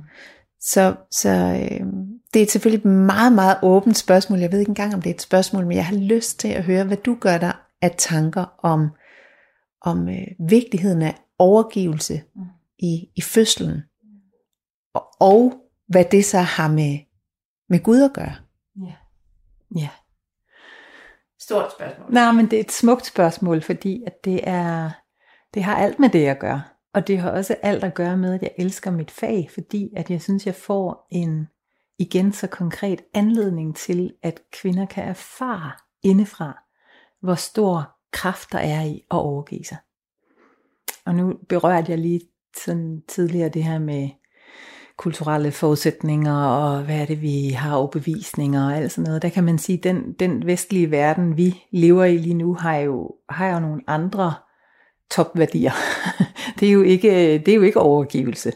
[0.61, 1.87] Så, så øh,
[2.33, 4.39] det er selvfølgelig et meget, meget åbent spørgsmål.
[4.39, 6.63] Jeg ved ikke engang, om det er et spørgsmål, men jeg har lyst til at
[6.63, 8.89] høre, hvad du gør der af tanker om,
[9.81, 12.41] om øh, vigtigheden af overgivelse mm.
[12.79, 13.81] i, i fødslen.
[14.93, 15.53] Og, og
[15.87, 16.99] hvad det så har med,
[17.69, 18.35] med Gud at gøre.
[18.85, 18.93] Ja.
[19.75, 19.89] Ja.
[21.39, 22.13] Stort spørgsmål.
[22.13, 24.91] Nej, men det er et smukt spørgsmål, fordi at det er
[25.53, 26.63] det har alt med det at gøre.
[26.93, 30.09] Og det har også alt at gøre med, at jeg elsker mit fag, fordi at
[30.09, 31.47] jeg synes, jeg får en
[31.99, 35.71] igen så konkret anledning til, at kvinder kan erfare
[36.03, 36.63] indefra,
[37.21, 39.77] hvor stor kraft der er i at overgive sig.
[41.05, 42.21] Og nu berørte jeg lige
[42.63, 44.09] sådan tidligere det her med
[44.97, 49.21] kulturelle forudsætninger, og hvad er det, vi har overbevisninger og alt sådan noget.
[49.21, 52.75] Der kan man sige, at den, den vestlige verden, vi lever i lige nu, har
[52.75, 54.33] jo, har jo nogle andre
[55.11, 55.71] topværdier.
[56.59, 58.51] det, er jo ikke, det er jo ikke overgivelse.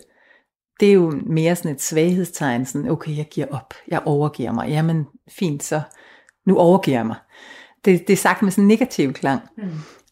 [0.79, 4.69] Det er jo mere sådan et svaghedstegn, sådan, okay, jeg giver op, jeg overgiver mig.
[4.69, 5.81] Jamen, fint, så
[6.45, 7.17] nu overgiver jeg mig.
[7.85, 9.41] Det, det er sagt med sådan en negativ klang.
[9.57, 9.69] Mm.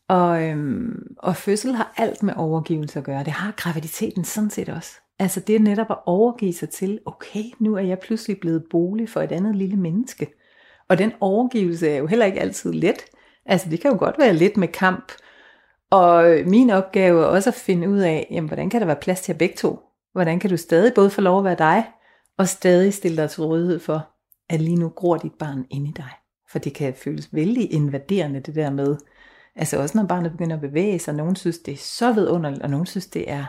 [0.08, 3.24] Og, øhm, og fødsel har alt med overgivelse at gøre.
[3.24, 4.92] Det har graviditeten sådan set også.
[5.20, 9.10] Altså det er netop at overgive sig til, okay, nu er jeg pludselig blevet bolig
[9.10, 10.28] for et andet lille menneske.
[10.88, 13.06] Og den overgivelse er jo heller ikke altid let.
[13.46, 15.12] Altså det kan jo godt være lidt med kamp.
[15.90, 19.22] Og min opgave er også at finde ud af, jamen, hvordan kan der være plads
[19.22, 19.80] til jer begge to?
[20.12, 21.86] Hvordan kan du stadig både få lov at være dig,
[22.38, 24.08] og stadig stille dig til rådighed for,
[24.50, 26.12] at lige nu gror dit barn ind i dig.
[26.52, 28.98] For det kan føles vældig invaderende det der med,
[29.56, 32.70] altså også når barnet begynder at bevæge sig, nogen synes det er så vidunderligt, og
[32.70, 33.46] nogen synes det er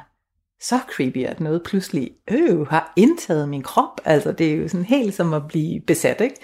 [0.60, 4.00] så creepy, at noget pludselig øh, har indtaget min krop.
[4.04, 6.36] Altså det er jo sådan helt som at blive besat, ikke?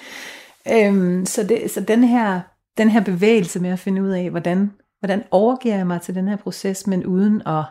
[0.73, 2.41] Øhm, så det, så den, her,
[2.79, 6.29] den her bevægelse med at finde ud af, hvordan, hvordan overgiver jeg mig til den
[6.29, 7.65] her proces, men uden at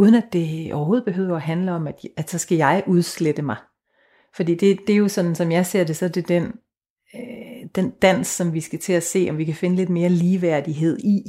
[0.00, 3.56] uden at det overhovedet behøver at handle om, at, at så skal jeg udslette mig.
[4.36, 6.52] Fordi det, det er jo sådan, som jeg ser det, så er det den,
[7.14, 10.08] øh, den dans, som vi skal til at se, om vi kan finde lidt mere
[10.08, 11.22] ligeværdighed i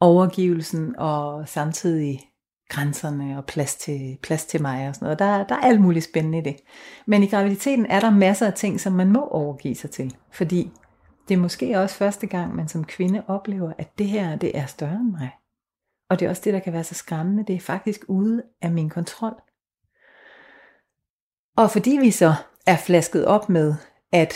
[0.00, 2.20] overgivelsen og samtidig
[2.68, 5.18] grænserne og plads til, plads til mig og sådan noget.
[5.18, 6.56] Der, der er alt muligt spændende i det.
[7.06, 10.16] Men i graviditeten er der masser af ting, som man må overgive sig til.
[10.32, 10.70] Fordi
[11.28, 14.66] det er måske også første gang, man som kvinde oplever, at det her, det er
[14.66, 15.30] større end mig.
[16.10, 17.44] Og det er også det, der kan være så skræmmende.
[17.46, 19.34] Det er faktisk ude af min kontrol.
[21.56, 22.34] Og fordi vi så
[22.66, 23.74] er flasket op med,
[24.12, 24.34] at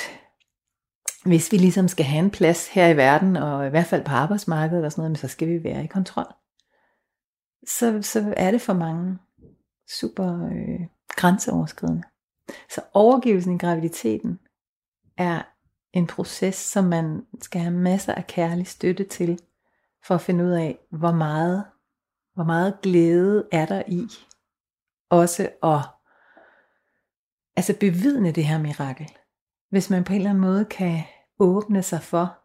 [1.26, 4.12] hvis vi ligesom skal have en plads her i verden, og i hvert fald på
[4.12, 6.26] arbejdsmarkedet og sådan noget, så skal vi være i kontrol.
[7.66, 9.18] Så, så er det for mange
[10.00, 12.02] super øh, grænseoverskridende.
[12.70, 14.38] Så overgivelsen i graviditeten
[15.16, 15.42] er
[15.92, 19.38] en proces, som man skal have masser af kærlig støtte til,
[20.06, 21.64] for at finde ud af, hvor meget,
[22.34, 24.08] hvor meget glæde er der i
[25.10, 25.80] også at
[27.56, 29.10] altså bevidne det her mirakel.
[29.70, 31.04] Hvis man på en eller anden måde kan
[31.38, 32.38] åbne sig for,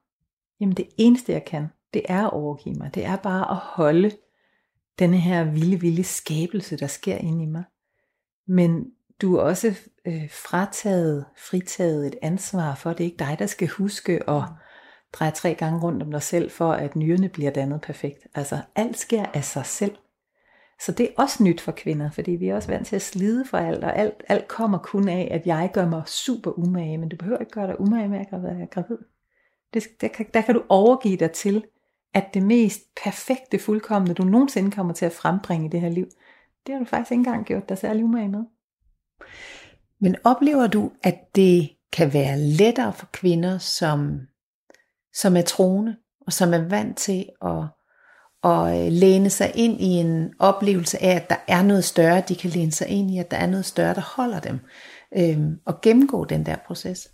[0.59, 2.95] jamen det eneste jeg kan, det er at overgive mig.
[2.95, 4.11] Det er bare at holde
[4.99, 7.63] denne her vilde, vilde skabelse, der sker inde i mig.
[8.47, 8.85] Men
[9.21, 9.75] du er også
[10.05, 14.43] øh, frataget, fritaget et ansvar for, at det er ikke dig, der skal huske at
[15.13, 18.27] dreje tre gange rundt om dig selv, for at nyrene bliver dannet perfekt.
[18.35, 19.95] Altså alt sker af sig selv.
[20.85, 23.45] Så det er også nyt for kvinder, fordi vi er også vant til at slide
[23.45, 27.09] for alt, og alt, alt kommer kun af, at jeg gør mig super umage, men
[27.09, 28.97] du behøver ikke gøre dig umage med at være gravid.
[29.73, 31.65] Det, der, kan, der kan du overgive dig til,
[32.13, 36.07] at det mest perfekte, fuldkommende, du nogensinde kommer til at frembringe i det her liv,
[36.67, 38.43] det har du faktisk ikke engang gjort dig særlig umage med.
[39.99, 44.19] Men oplever du, at det kan være lettere for kvinder, som
[45.13, 45.95] som er troende,
[46.27, 47.63] og som er vant til at,
[48.41, 52.35] og øh, læne sig ind i en oplevelse af, at der er noget større, de
[52.35, 54.59] kan læne sig ind i, at der er noget større, der holder dem,
[55.17, 57.11] øhm, og gennemgå den der proces?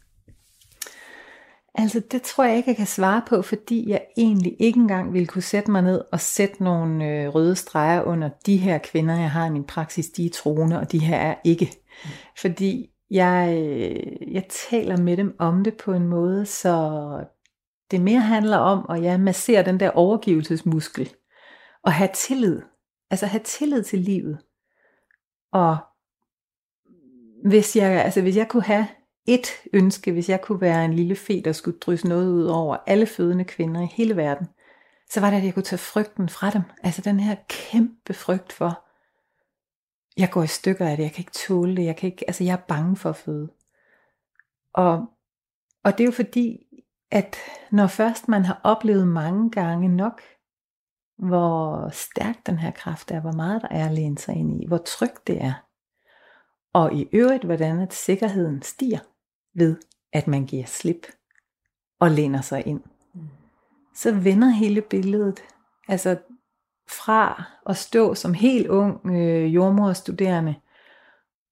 [1.76, 5.28] Altså det tror jeg ikke, jeg kan svare på, fordi jeg egentlig ikke engang ville
[5.28, 9.32] kunne sætte mig ned og sætte nogle øh, røde streger under de her kvinder, jeg
[9.32, 11.66] har i min praksis, de er troende, og de her er ikke.
[11.66, 12.10] Mm.
[12.38, 17.08] Fordi jeg, øh, jeg taler med dem om det på en måde, så
[17.92, 21.14] det mere handler om at ja, massere den der overgivelsesmuskel.
[21.84, 22.62] Og have tillid.
[23.10, 24.40] Altså have tillid til livet.
[25.52, 25.78] Og
[27.46, 28.88] hvis jeg, altså hvis jeg kunne have
[29.28, 32.78] et ønske, hvis jeg kunne være en lille fe, der skulle drysse noget ud over
[32.88, 34.48] alle fødende kvinder i hele verden,
[35.10, 36.62] så var det, at jeg kunne tage frygten fra dem.
[36.84, 38.84] Altså den her kæmpe frygt for,
[40.18, 42.44] jeg går i stykker af det, jeg kan ikke tåle det, jeg, kan ikke, altså
[42.44, 43.50] jeg er bange for at føde.
[44.74, 45.06] Og,
[45.84, 46.67] og det er jo fordi,
[47.12, 47.36] at
[47.72, 50.22] når først man har oplevet mange gange nok,
[51.18, 54.68] hvor stærk den her kraft er, hvor meget der er at læne sig ind i,
[54.68, 55.54] hvor trygt det er,
[56.74, 59.00] og i øvrigt, hvordan at sikkerheden stiger
[59.54, 59.78] ved,
[60.14, 61.08] at man giver slip
[62.00, 62.82] og læner sig ind.
[63.14, 63.28] Mm.
[63.96, 65.40] Så vender hele billedet.
[65.88, 66.18] Altså
[66.90, 70.56] fra at stå som helt ung øh, jordmorstuderende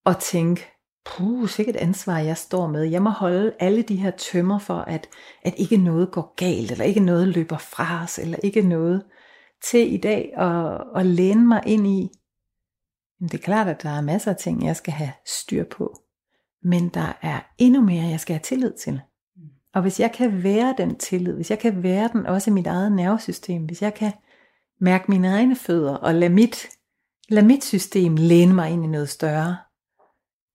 [0.05, 0.74] og tænke,
[1.05, 2.83] puh, sikkert ansvar jeg står med.
[2.83, 5.07] Jeg må holde alle de her tømmer for, at,
[5.43, 9.03] at ikke noget går galt, eller ikke noget løber fra os, eller ikke noget
[9.63, 12.09] til i dag at, at læne mig ind i.
[13.19, 16.01] Men det er klart, at der er masser af ting, jeg skal have styr på.
[16.63, 19.01] Men der er endnu mere, jeg skal have tillid til.
[19.73, 22.67] Og hvis jeg kan være den tillid, hvis jeg kan være den også i mit
[22.67, 24.11] eget nervesystem, hvis jeg kan
[24.79, 26.67] mærke mine egne fødder og lade mit,
[27.29, 29.57] lad mit system læne mig ind i noget større,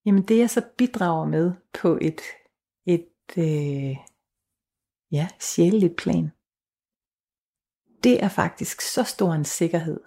[0.07, 2.21] jamen det jeg så bidrager med på et,
[2.87, 3.09] et
[3.39, 3.97] øh,
[5.11, 6.31] ja, sjæleligt plan,
[8.05, 10.01] det er faktisk så stor en sikkerhed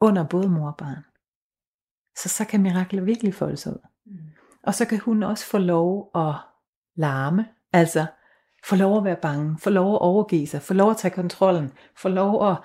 [0.00, 1.04] under både mor og barn.
[2.18, 3.78] Så så kan mirakler virkelig folde sig ud.
[4.04, 4.18] Mm.
[4.62, 6.34] Og så kan hun også få lov at
[6.96, 8.06] larme, altså
[8.64, 11.72] få lov at være bange, få lov at overgive sig, få lov at tage kontrollen,
[11.96, 12.56] få lov at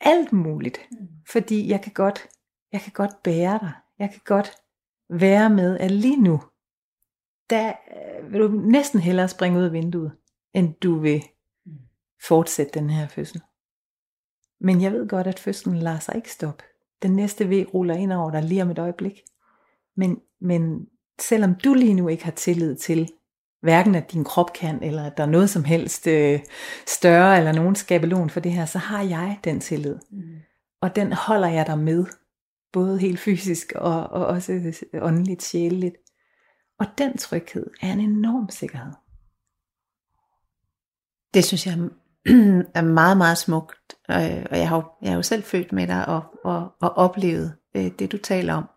[0.00, 0.78] alt muligt.
[0.90, 1.08] Mm.
[1.28, 2.28] Fordi jeg kan godt,
[2.72, 3.72] jeg kan godt bære dig.
[3.98, 4.61] Jeg kan godt
[5.12, 6.42] være med, at lige nu,
[7.50, 10.12] der øh, vil du næsten hellere springe ud af vinduet,
[10.54, 11.22] end du vil
[12.28, 13.40] fortsætte den her fødsel.
[14.60, 16.64] Men jeg ved godt, at fødslen lader sig ikke stoppe.
[17.02, 19.20] Den næste væg ruller ind over dig lige om et øjeblik.
[19.96, 20.86] Men, men
[21.20, 23.12] selvom du lige nu ikke har tillid til,
[23.62, 26.40] hverken at din krop kan, eller at der er noget som helst øh,
[26.86, 29.98] større, eller nogen skabelon for det her, så har jeg den tillid.
[30.10, 30.22] Mm.
[30.80, 32.06] Og den holder jeg dig med,
[32.72, 35.96] både helt fysisk og, og også åndeligt, sjæleligt.
[36.78, 38.92] Og den tryghed er en enorm sikkerhed.
[41.34, 41.78] Det synes jeg
[42.74, 43.94] er meget, meget smukt.
[44.10, 46.90] Øh, og jeg har, jo, jeg har jo selv følt med dig og, og, og
[46.90, 48.68] oplevet øh, det, du taler om.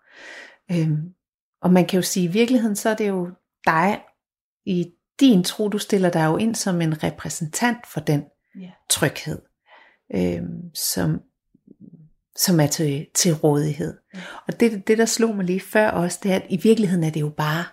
[0.71, 1.13] Øhm,
[1.61, 3.29] og man kan jo sige, at i virkeligheden så er det jo
[3.65, 4.01] dig
[4.65, 8.23] i din tro, du stiller dig jo ind som en repræsentant for den
[8.57, 8.71] yeah.
[8.89, 9.41] tryghed,
[10.15, 11.21] øhm, som,
[12.35, 13.97] som er til, til rådighed.
[14.47, 17.09] Og det, det, der slog mig lige før også, det er, at i virkeligheden er
[17.09, 17.63] det jo bare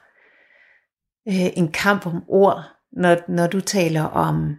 [1.29, 4.55] øh, en kamp om ord, når, når du taler om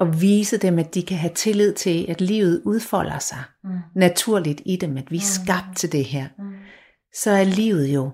[0.00, 3.70] at vise dem, at de kan have tillid til, at livet udfolder sig mm.
[3.94, 5.44] naturligt i dem, at vi er mm.
[5.44, 6.28] skabt til det her.
[6.38, 6.54] Mm.
[7.14, 8.10] Så er livet jo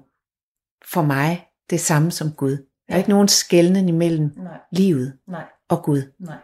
[0.92, 2.57] for mig det samme som Gud.
[2.88, 4.59] Der er ikke nogen skældning imellem Nej.
[4.72, 5.44] livet Nej.
[5.68, 6.03] og Gud.
[6.20, 6.37] Nej.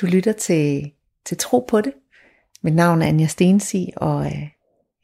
[0.00, 0.92] Du lytter til,
[1.26, 1.92] til Tro på det.
[2.62, 4.48] Mit navn er Anja Stensi, og øh,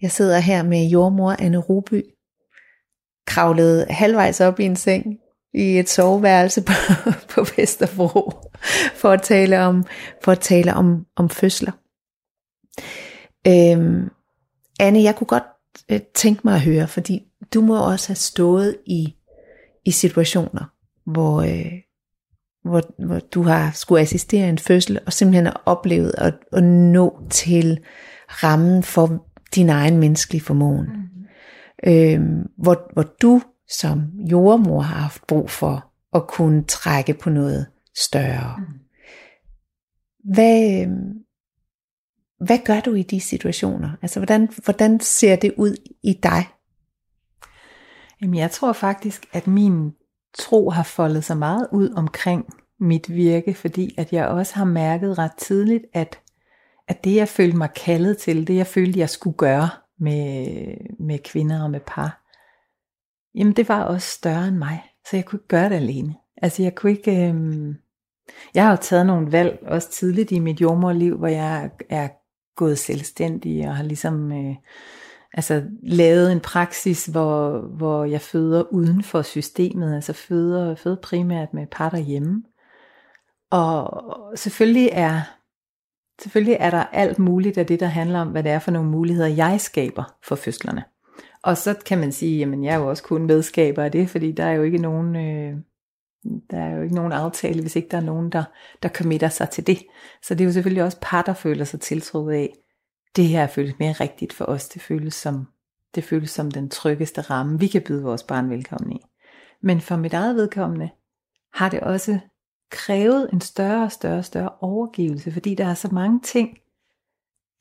[0.02, 2.04] jeg sidder her med jordmor Anne Ruby.
[3.26, 5.18] Kravlede halvvejs op i en seng
[5.54, 6.72] i et soveværelse på,
[7.34, 8.32] på Vesterbro
[8.94, 9.84] for at tale om,
[10.24, 11.72] for at tale om, om fødsler.
[13.46, 14.10] Øhm,
[14.80, 15.42] Anne, jeg kunne godt
[15.90, 17.22] øh, tænke mig at høre, fordi
[17.54, 19.14] du må også have stået i,
[19.84, 20.64] i situationer,
[21.06, 21.72] hvor, øh,
[22.64, 27.22] hvor, hvor du har skulle assistere en fødsel, og simpelthen har oplevet at, at nå
[27.30, 27.80] til
[28.28, 30.86] rammen for din egen menneskelige formåen.
[30.86, 31.90] Mm.
[31.90, 32.20] Øh,
[32.58, 37.66] hvor, hvor du som jordmor har haft brug for at kunne trække på noget
[37.98, 38.56] større.
[38.58, 38.64] Mm.
[40.34, 40.88] Hvad, øh,
[42.46, 43.90] hvad gør du i de situationer?
[44.02, 46.48] Altså, hvordan, hvordan ser det ud i dig?
[48.22, 49.92] Jamen, jeg tror faktisk, at min
[50.38, 52.44] tro har foldet sig meget ud omkring
[52.80, 56.20] mit virke, fordi at jeg også har mærket ret tidligt, at,
[56.88, 59.68] at det jeg følte mig kaldet til, det jeg følte jeg skulle gøre
[59.98, 60.46] med,
[60.98, 62.24] med kvinder og med par,
[63.34, 66.14] jamen det var også større end mig, så jeg kunne ikke gøre det alene.
[66.42, 67.74] Altså jeg kunne ikke, øhm,
[68.54, 72.08] jeg har jo taget nogle valg også tidligt i mit jordmorliv, hvor jeg er
[72.56, 74.56] gået selvstændig og har ligesom øh,
[75.32, 81.54] altså lavet en praksis, hvor, hvor jeg føder uden for systemet, altså føder, føder primært
[81.54, 82.42] med par derhjemme.
[83.50, 85.20] Og selvfølgelig er,
[86.22, 88.90] selvfølgelig er der alt muligt af det, der handler om, hvad det er for nogle
[88.90, 90.84] muligheder, jeg skaber for fødslerne.
[91.42, 94.32] Og så kan man sige, jamen jeg er jo også kun medskaber af det, fordi
[94.32, 95.56] der er jo ikke nogen, øh,
[96.50, 98.44] der er jo ikke nogen aftale, hvis ikke der er nogen, der,
[98.82, 99.78] der committer sig til det.
[100.22, 102.54] Så det er jo selvfølgelig også par, der føler sig tiltrukket af,
[103.16, 104.68] det her føles mere rigtigt for os.
[104.68, 105.46] Det føles som,
[105.94, 109.00] det føles som den tryggeste ramme, vi kan byde vores barn velkommen i.
[109.62, 110.90] Men for mit eget vedkommende
[111.54, 112.18] har det også
[112.70, 116.58] krævet en større og større større overgivelse, fordi der er så mange ting,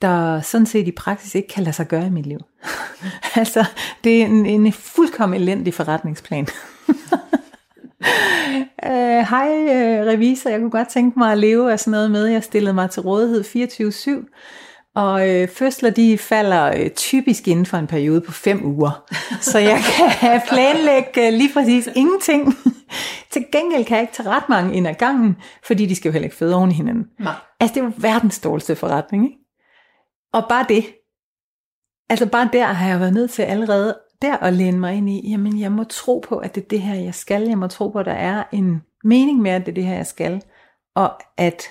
[0.01, 2.39] der sådan set i praksis ikke kan lade sig gøre i mit liv.
[3.35, 3.65] altså,
[4.03, 6.47] det er en, en fuldkommen elendig forretningsplan.
[6.89, 6.95] uh,
[9.33, 12.43] hej uh, revisor, jeg kunne godt tænke mig at leve af sådan noget med, jeg
[12.43, 13.43] stillede mig til rådighed
[14.23, 14.68] 24-7,
[14.99, 19.05] og øh, fødsler de falder øh, typisk inden for en periode på fem uger.
[19.41, 19.79] Så jeg
[20.19, 22.53] kan planlægge øh, lige præcis ingenting.
[23.31, 26.13] Til gengæld kan jeg ikke tage ret mange ind ad gangen, fordi de skal jo
[26.13, 27.05] heller ikke føde oven i hinanden.
[27.19, 27.33] Nej.
[27.59, 29.23] Altså det er jo verdens dårligste forretning.
[29.23, 29.37] Ikke?
[30.33, 30.85] Og bare det.
[32.09, 35.29] Altså bare der har jeg været nødt til allerede der at læne mig ind i,
[35.29, 37.41] jamen jeg må tro på, at det er det her, jeg skal.
[37.41, 39.95] Jeg må tro på, at der er en mening med, at det er det her,
[39.95, 40.41] jeg skal.
[40.95, 41.63] Og at,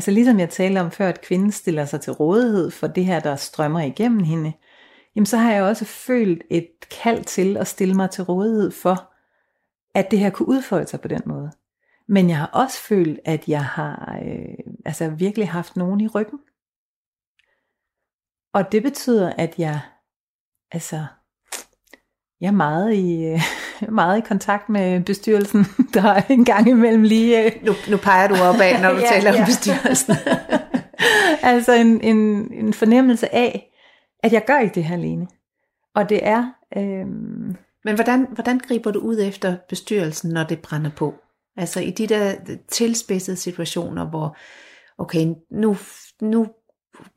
[0.00, 3.20] altså ligesom jeg talte om før, at kvinden stiller sig til rådighed for det her,
[3.20, 4.52] der strømmer igennem hende,
[5.16, 6.70] jamen så har jeg også følt et
[7.02, 9.12] kald til at stille mig til rådighed for,
[9.94, 11.50] at det her kunne udfolde sig på den måde.
[12.08, 16.38] Men jeg har også følt, at jeg har øh, altså virkelig haft nogen i ryggen.
[18.54, 19.80] Og det betyder, at jeg
[20.72, 21.06] altså
[22.40, 23.40] jeg er meget i, øh,
[23.88, 27.44] meget i kontakt med bestyrelsen, der er en gang imellem lige...
[27.44, 29.40] Øh, Nu, nu peger du op af, når du Ja, taler ja.
[29.40, 30.14] om bestyrelsen.
[31.42, 32.16] altså en, en,
[32.52, 33.70] en fornemmelse af,
[34.22, 35.26] at jeg gør ikke det her alene.
[35.94, 36.52] Og det er...
[36.76, 41.14] Øhm, Men hvordan, hvordan griber du ud efter bestyrelsen, når det brænder på?
[41.56, 42.34] Altså i de der
[42.68, 44.36] tilspidsede situationer, hvor
[44.98, 45.76] okay, nu,
[46.22, 46.46] nu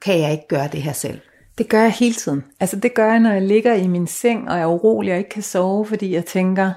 [0.02, 1.22] kan jeg ikke gøre det her selv.
[1.58, 2.44] Det gør jeg hele tiden.
[2.60, 5.18] Altså det gør jeg, når jeg ligger i min seng, og jeg er urolig og
[5.18, 6.74] ikke kan sove, fordi jeg tænker,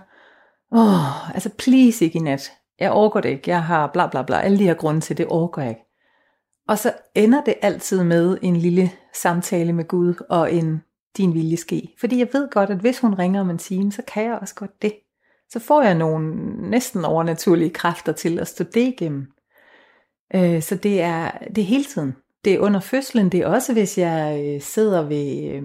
[0.72, 2.52] åh, altså please ikke i nat.
[2.80, 3.50] Jeg overgår det ikke.
[3.50, 4.40] Jeg har bla bla bla.
[4.40, 5.84] Alle de her grunde til, det overgår jeg ikke.
[6.68, 10.82] Og så ender det altid med en lille samtale med Gud og en
[11.16, 11.94] din vilje ske.
[12.00, 14.54] Fordi jeg ved godt, at hvis hun ringer om en time, så kan jeg også
[14.54, 14.92] godt det.
[15.50, 16.34] Så får jeg nogle
[16.70, 19.26] næsten overnaturlige kræfter til at stå det igennem.
[20.34, 22.16] Øh, så det er, det er hele tiden.
[22.46, 25.62] Det er under fødslen, det er også hvis jeg øh, sidder ved, øh,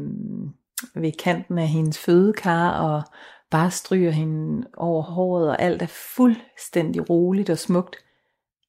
[0.96, 3.04] ved kanten af hendes fødekar og
[3.52, 7.96] bare stryger hende over håret, og alt er fuldstændig roligt og smukt.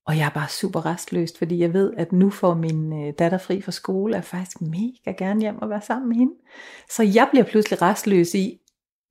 [0.06, 3.38] Og jeg er bare super restløst, fordi jeg ved, at nu får min øh, datter
[3.38, 6.32] fri fra skole, og jeg faktisk mega gerne hjem og være sammen med hende.
[6.90, 8.58] Så jeg bliver pludselig restløs i,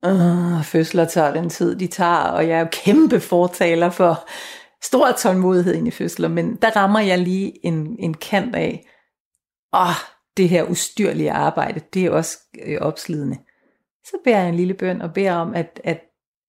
[0.06, 4.28] Åh, fødsler tager den tid, de tager, og jeg er jo kæmpe fortaler for
[4.82, 8.86] stor tålmodighed ind i fødsler, men der rammer jeg lige en, en kant af,
[9.74, 9.96] åh,
[10.36, 13.38] det her ustyrlige arbejde, det er også øh, opslidende.
[14.04, 16.00] Så beder jeg en lille bøn og beder om, at, at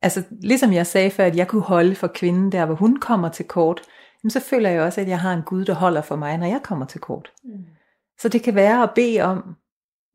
[0.01, 3.29] altså, ligesom jeg sagde før, at jeg kunne holde for kvinden der, hvor hun kommer
[3.29, 3.81] til kort,
[4.23, 6.47] jamen, så føler jeg også, at jeg har en Gud, der holder for mig, når
[6.47, 7.31] jeg kommer til kort.
[7.43, 7.65] Mm.
[8.19, 9.55] Så det kan være at bede om,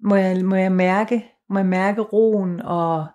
[0.05, 3.07] må jeg, må jeg mærke, må jeg mærke roen og,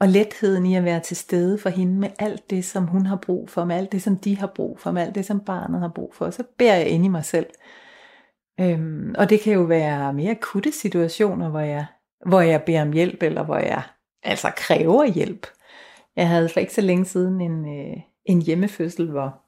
[0.00, 3.16] og letheden i at være til stede for hende med alt det, som hun har
[3.16, 5.80] brug for, med alt det, som de har brug for, med alt det, som barnet
[5.80, 6.30] har brug for.
[6.30, 7.46] Så beder jeg ind i mig selv.
[8.60, 11.86] Øhm, og det kan jo være mere akutte situationer, hvor jeg,
[12.26, 13.82] hvor jeg beder om hjælp, eller hvor jeg
[14.22, 15.46] altså kræver hjælp.
[16.16, 19.42] Jeg havde for ikke så længe siden en, øh, en hjemmefødsel, hvor,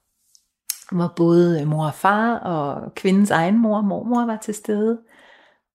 [0.95, 4.99] hvor både mor og far og kvindens egen mor og mormor var til stede.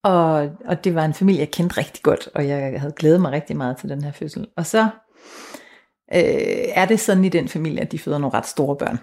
[0.03, 3.33] Og, og det var en familie, jeg kendte rigtig godt, og jeg havde glædet mig
[3.33, 4.47] rigtig meget til den her fødsel.
[4.57, 4.83] Og så
[6.15, 8.99] øh, er det sådan i den familie, at de føder nogle ret store børn.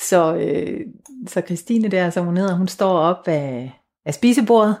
[0.00, 0.80] Så, øh,
[1.26, 4.76] så Christine der, som hun hedder, hun står op af, af spisebordet,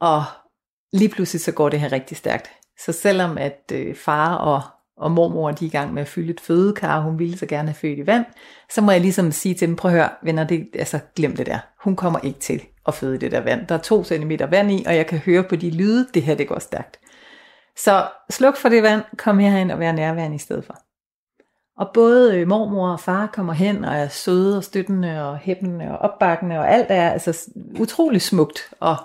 [0.00, 0.24] og
[0.92, 2.50] lige pludselig så går det her rigtig stærkt.
[2.78, 4.62] Så selvom at øh, far og,
[4.96, 7.68] og mormor de er i gang med at fylde et fødekar, hun ville så gerne
[7.68, 8.24] have født i vand,
[8.70, 11.46] så må jeg ligesom sige til dem, prøv at høre, venner, det, altså glem det
[11.46, 11.58] der.
[11.84, 13.66] Hun kommer ikke til at føde i det der vand.
[13.66, 16.34] Der er to centimeter vand i, og jeg kan høre på de lyde, det her
[16.34, 17.00] det går stærkt.
[17.76, 20.74] Så sluk for det vand, kom herhen og vær nærværende i stedet for.
[21.78, 25.90] Og både øh, mormor og far kommer hen og er søde og støttende og hæppende
[25.90, 27.50] og opbakkende, og alt er altså
[27.80, 28.70] utrolig smukt.
[28.80, 28.96] Og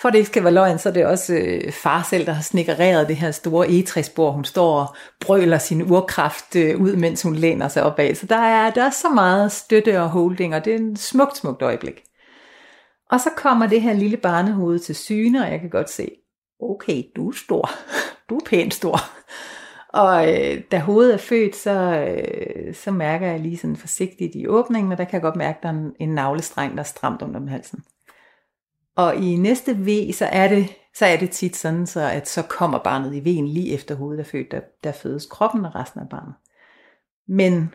[0.00, 2.32] for at det ikke skal være løgn, så er det også øh, far selv, der
[2.32, 4.34] har snikkereret det her store egetræsbord.
[4.34, 8.14] Hun står og brøler sin urkraft øh, ud, mens hun læner sig opad.
[8.14, 11.36] Så der er, der er så meget støtte og holding, og det er en smukt,
[11.36, 12.02] smukt øjeblik.
[13.10, 16.10] Og så kommer det her lille barnehoved til syne, og jeg kan godt se,
[16.60, 17.70] okay, du er stor.
[18.30, 18.98] Du er pænt stor.
[19.88, 24.46] Og øh, da hovedet er født, så, øh, så mærker jeg lige sådan forsigtigt i
[24.46, 26.84] åbningen, og der kan jeg godt mærke, at der er en, en navlestreng, der er
[26.84, 27.84] stramt om halsen.
[28.96, 32.42] Og i næste V, så er det, så er det tit sådan, så at så
[32.42, 36.00] kommer barnet i V'en lige efter hovedet er født, der, der fødes kroppen og resten
[36.00, 36.34] af barnet.
[37.28, 37.74] Men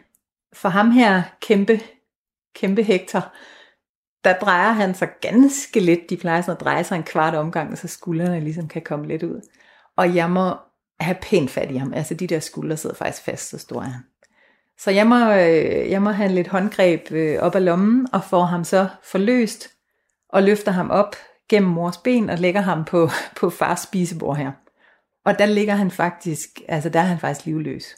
[0.54, 1.80] for ham her kæmpe,
[2.56, 3.34] kæmpe Hector,
[4.24, 6.10] der drejer han sig ganske lidt.
[6.10, 9.24] De plejer sådan at dreje sig en kvart omgang, så skuldrene ligesom kan komme lidt
[9.24, 9.42] ud.
[9.96, 10.56] Og jeg må
[11.00, 11.94] have pænt fat i ham.
[11.94, 14.02] Altså de der skuldre sidder faktisk fast, så stor er han.
[14.80, 18.44] Så jeg må, øh, jeg må have lidt håndgreb øh, op af lommen, og får
[18.44, 19.70] ham så forløst,
[20.30, 21.16] og løfter ham op
[21.50, 24.52] gennem mors ben og lægger ham på, på fars spisebord her.
[25.26, 27.96] Og der ligger han faktisk, altså der er han faktisk livløs.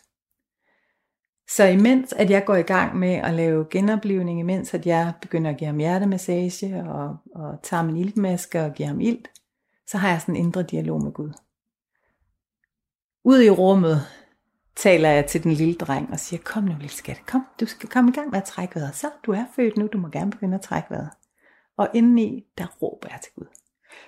[1.50, 5.52] Så imens at jeg går i gang med at lave genoplevning, imens at jeg begynder
[5.52, 9.28] at give ham hjertemassage og, og tager min iltmaske og giver ham ilt,
[9.88, 11.32] så har jeg sådan en indre dialog med Gud.
[13.26, 14.02] Ud i rummet
[14.76, 17.90] taler jeg til den lille dreng og siger, kom nu lille skat, kom, du skal
[17.90, 18.96] komme i gang med at trække vejret.
[18.96, 21.10] Så, du er født nu, du må gerne begynde at trække vejret.
[21.78, 23.46] Og indeni, der råber jeg til Gud.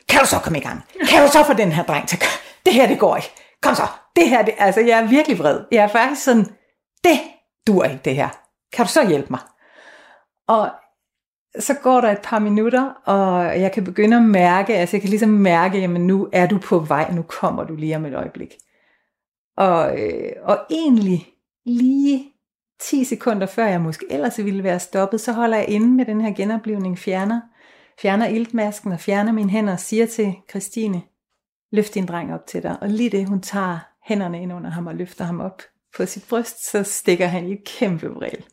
[0.10, 0.84] Kan du så komme i gang?
[1.10, 2.20] Kan du så få den her dreng til
[2.66, 3.32] Det her, det går ikke.
[3.62, 3.88] Kom så.
[4.16, 5.60] Det her, det, altså jeg er virkelig vred.
[5.72, 6.46] Jeg er faktisk sådan,
[7.04, 7.20] det
[7.68, 8.30] dur ikke det her.
[8.74, 9.40] Kan du så hjælpe mig?
[10.48, 10.70] Og
[11.60, 15.10] så går der et par minutter, og jeg kan begynde at mærke, altså jeg kan
[15.10, 18.54] ligesom mærke, jamen nu er du på vej, nu kommer du lige om et øjeblik.
[19.58, 21.28] Og, øh, og egentlig
[21.66, 22.34] lige
[22.80, 26.22] 10 sekunder før jeg måske ellers ville være stoppet, så holder jeg inde med den
[26.22, 27.42] her genoplevning, fjerner,
[28.02, 31.02] fjerner iltmasken og fjerner mine hænder og siger til Christine,
[31.72, 32.78] løft din dreng op til dig.
[32.82, 35.62] Og lige det, hun tager hænderne ind under ham og løfter ham op
[35.98, 38.46] på sit bryst, så stikker han i et kæmpe vrel.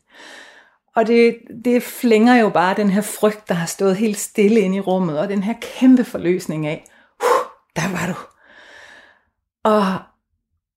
[0.95, 4.77] Og det, det flænger jo bare den her frygt, der har stået helt stille inde
[4.77, 6.85] i rummet, og den her kæmpe forløsning af,
[7.23, 7.45] uh,
[7.75, 8.17] der var du.
[9.63, 10.14] Og,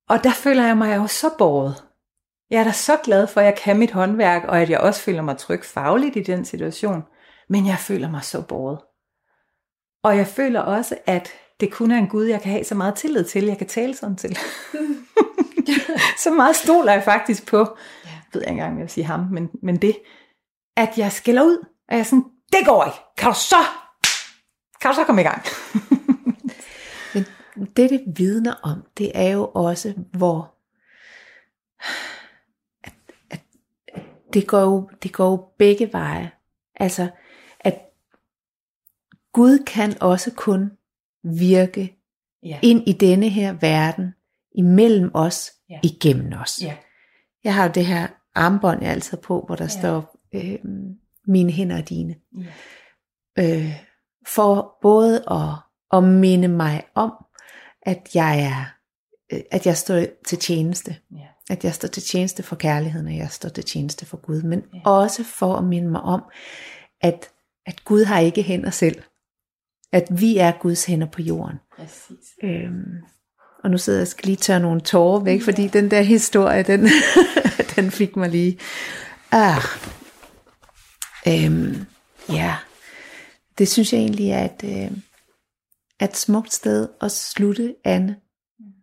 [0.09, 1.85] og der føler jeg mig jo så båret.
[2.51, 5.01] Jeg er da så glad for, at jeg kan mit håndværk, og at jeg også
[5.01, 7.03] føler mig tryg fagligt i den situation.
[7.49, 8.79] Men jeg føler mig så båret.
[10.03, 12.95] Og jeg føler også, at det kun er en Gud, jeg kan have så meget
[12.95, 14.39] tillid til, jeg kan tale sådan til.
[16.25, 17.65] så meget stoler jeg faktisk på, ja.
[18.05, 19.99] jeg ved jeg ikke engang, om jeg vil sige ham, men, men det,
[20.77, 23.57] at jeg skiller ud, og jeg er sådan, det går ikke, kan du så,
[24.81, 25.43] kan du så komme i gang?
[27.67, 30.55] Det, det vidner om, det er jo også, hvor
[32.85, 32.93] at,
[33.31, 33.41] at,
[34.33, 36.31] det, går jo, det går jo begge veje.
[36.75, 37.11] Altså,
[37.61, 37.81] at
[39.33, 40.71] Gud kan også kun
[41.23, 41.99] virke
[42.43, 42.59] ja.
[42.63, 44.15] ind i denne her verden,
[44.55, 45.81] imellem os, ja.
[45.83, 46.63] igennem os.
[46.63, 46.77] Ja.
[47.45, 49.81] Jeg har jo det her armbånd, jeg altid på, hvor der ja.
[49.81, 50.59] står, øh,
[51.27, 52.17] mine hænder er dine.
[52.39, 53.57] Ja.
[53.57, 53.89] Øh,
[54.27, 55.55] for både at,
[55.93, 57.25] at minde mig om,
[57.89, 58.65] at jeg er,
[59.33, 60.97] øh, at jeg står til tjeneste.
[61.13, 61.27] Ja.
[61.51, 64.43] At jeg står til tjeneste for kærligheden, og jeg står til tjeneste for Gud.
[64.43, 64.81] Men ja.
[64.85, 66.23] også for at minde mig om,
[67.01, 67.31] at,
[67.67, 69.03] at Gud har ikke hænder selv.
[69.93, 71.57] At vi er Guds hænder på jorden.
[71.77, 72.29] Præcis.
[72.43, 72.85] Øhm,
[73.65, 75.69] og nu sidder jeg skal lige tørre nogle tårer væk, fordi ja.
[75.69, 76.89] den der historie, den,
[77.77, 78.59] den fik mig lige.
[79.31, 79.63] Ah.
[81.29, 81.87] Øhm,
[82.29, 82.57] ja,
[83.59, 84.99] det synes jeg egentlig er et, øh,
[86.03, 88.17] et smukt sted at slutte, Anne,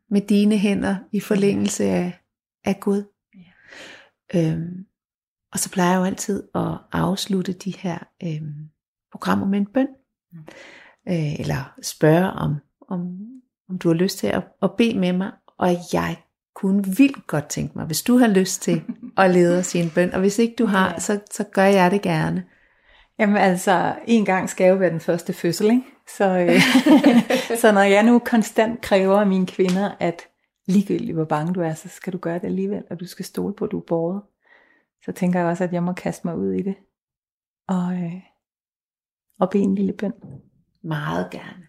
[0.10, 2.20] med dine hænder i forlængelse af,
[2.66, 3.04] af Gud.
[3.36, 4.52] Ja.
[4.52, 4.86] Øhm,
[5.54, 8.70] og så plejer jeg jo altid at afslutte de her øhm,
[9.12, 9.88] programmer med en bøn.
[10.32, 10.40] Mm.
[11.08, 12.56] Øh, eller spørge om,
[12.90, 13.18] om
[13.70, 16.18] om du har lyst til at, at bede med mig, og jeg
[16.56, 18.84] kunne vildt godt tænke mig, hvis du har lyst til
[19.18, 21.00] at lede os i en bøn, og hvis ikke du har, ja.
[21.00, 22.44] så, så gør jeg det gerne.
[23.20, 25.84] Jamen altså, en gang skal jo være den første fødsel, ikke?
[26.08, 26.62] Så, øh,
[27.62, 30.22] så når jeg nu konstant kræver af mine kvinder, at
[30.66, 33.54] ligegyldigt hvor bange du er, så skal du gøre det alligevel, og du skal stole
[33.54, 34.22] på, at du er båret,
[35.06, 36.76] så tænker jeg også, at jeg må kaste mig ud i det,
[37.68, 38.22] og, øh,
[39.40, 40.14] og bede en lille bøn.
[40.84, 41.68] Meget gerne.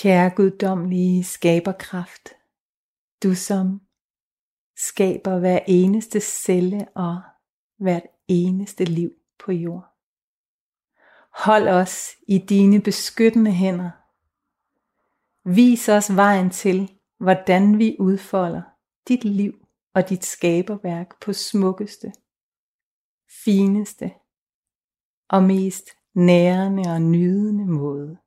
[0.00, 2.28] Kære guddommelige skaberkraft,
[3.22, 3.80] du som
[4.76, 7.20] skaber hver eneste celle og
[7.78, 9.10] hvert eneste liv
[9.44, 9.86] på jord.
[11.44, 13.90] Hold os i dine beskyttende hænder.
[15.44, 18.62] Vis os vejen til, hvordan vi udfolder
[19.08, 22.12] dit liv og dit skaberværk på smukkeste,
[23.44, 24.12] fineste
[25.28, 25.84] og mest
[26.14, 28.18] nærende og nydende måde.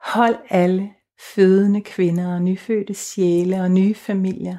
[0.00, 0.94] Hold alle
[1.34, 4.58] fødende kvinder og nyfødte sjæle og nye familier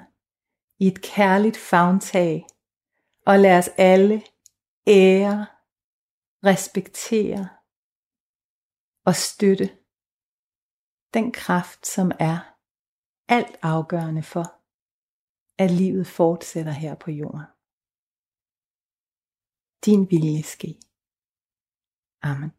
[0.79, 2.45] i et kærligt favntag,
[3.25, 4.23] og lad os alle
[4.87, 5.47] ære,
[6.43, 7.49] respektere
[9.05, 9.77] og støtte
[11.13, 12.37] den kraft, som er
[13.27, 14.45] alt afgørende for,
[15.63, 17.45] at livet fortsætter her på jorden.
[19.85, 20.79] Din vilje ske.
[22.21, 22.51] Amen.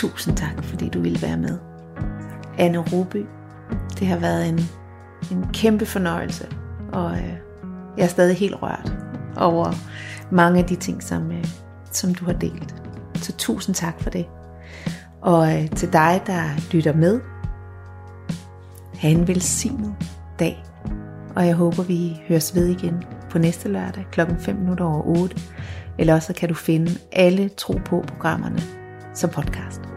[0.00, 1.56] Tusind tak, fordi du ville være med.
[2.58, 3.22] Anne Ruby,
[3.98, 4.58] det har været en,
[5.32, 6.44] en kæmpe fornøjelse,
[6.92, 7.45] og øh,
[7.96, 8.92] jeg er stadig helt rørt
[9.36, 9.72] over
[10.30, 11.44] mange af de ting, som, øh,
[11.92, 12.74] som du har delt.
[13.14, 14.26] Så tusind tak for det.
[15.22, 16.42] Og øh, til dig, der
[16.72, 17.20] lytter med,
[18.94, 19.94] have en velsignet
[20.38, 20.64] dag,
[21.36, 24.20] og jeg håber, vi høres ved igen på næste lørdag kl.
[24.38, 25.36] 5 minutter over 8.
[25.98, 28.62] Eller også kan du finde alle Tro på programmerne
[29.14, 29.95] som podcast.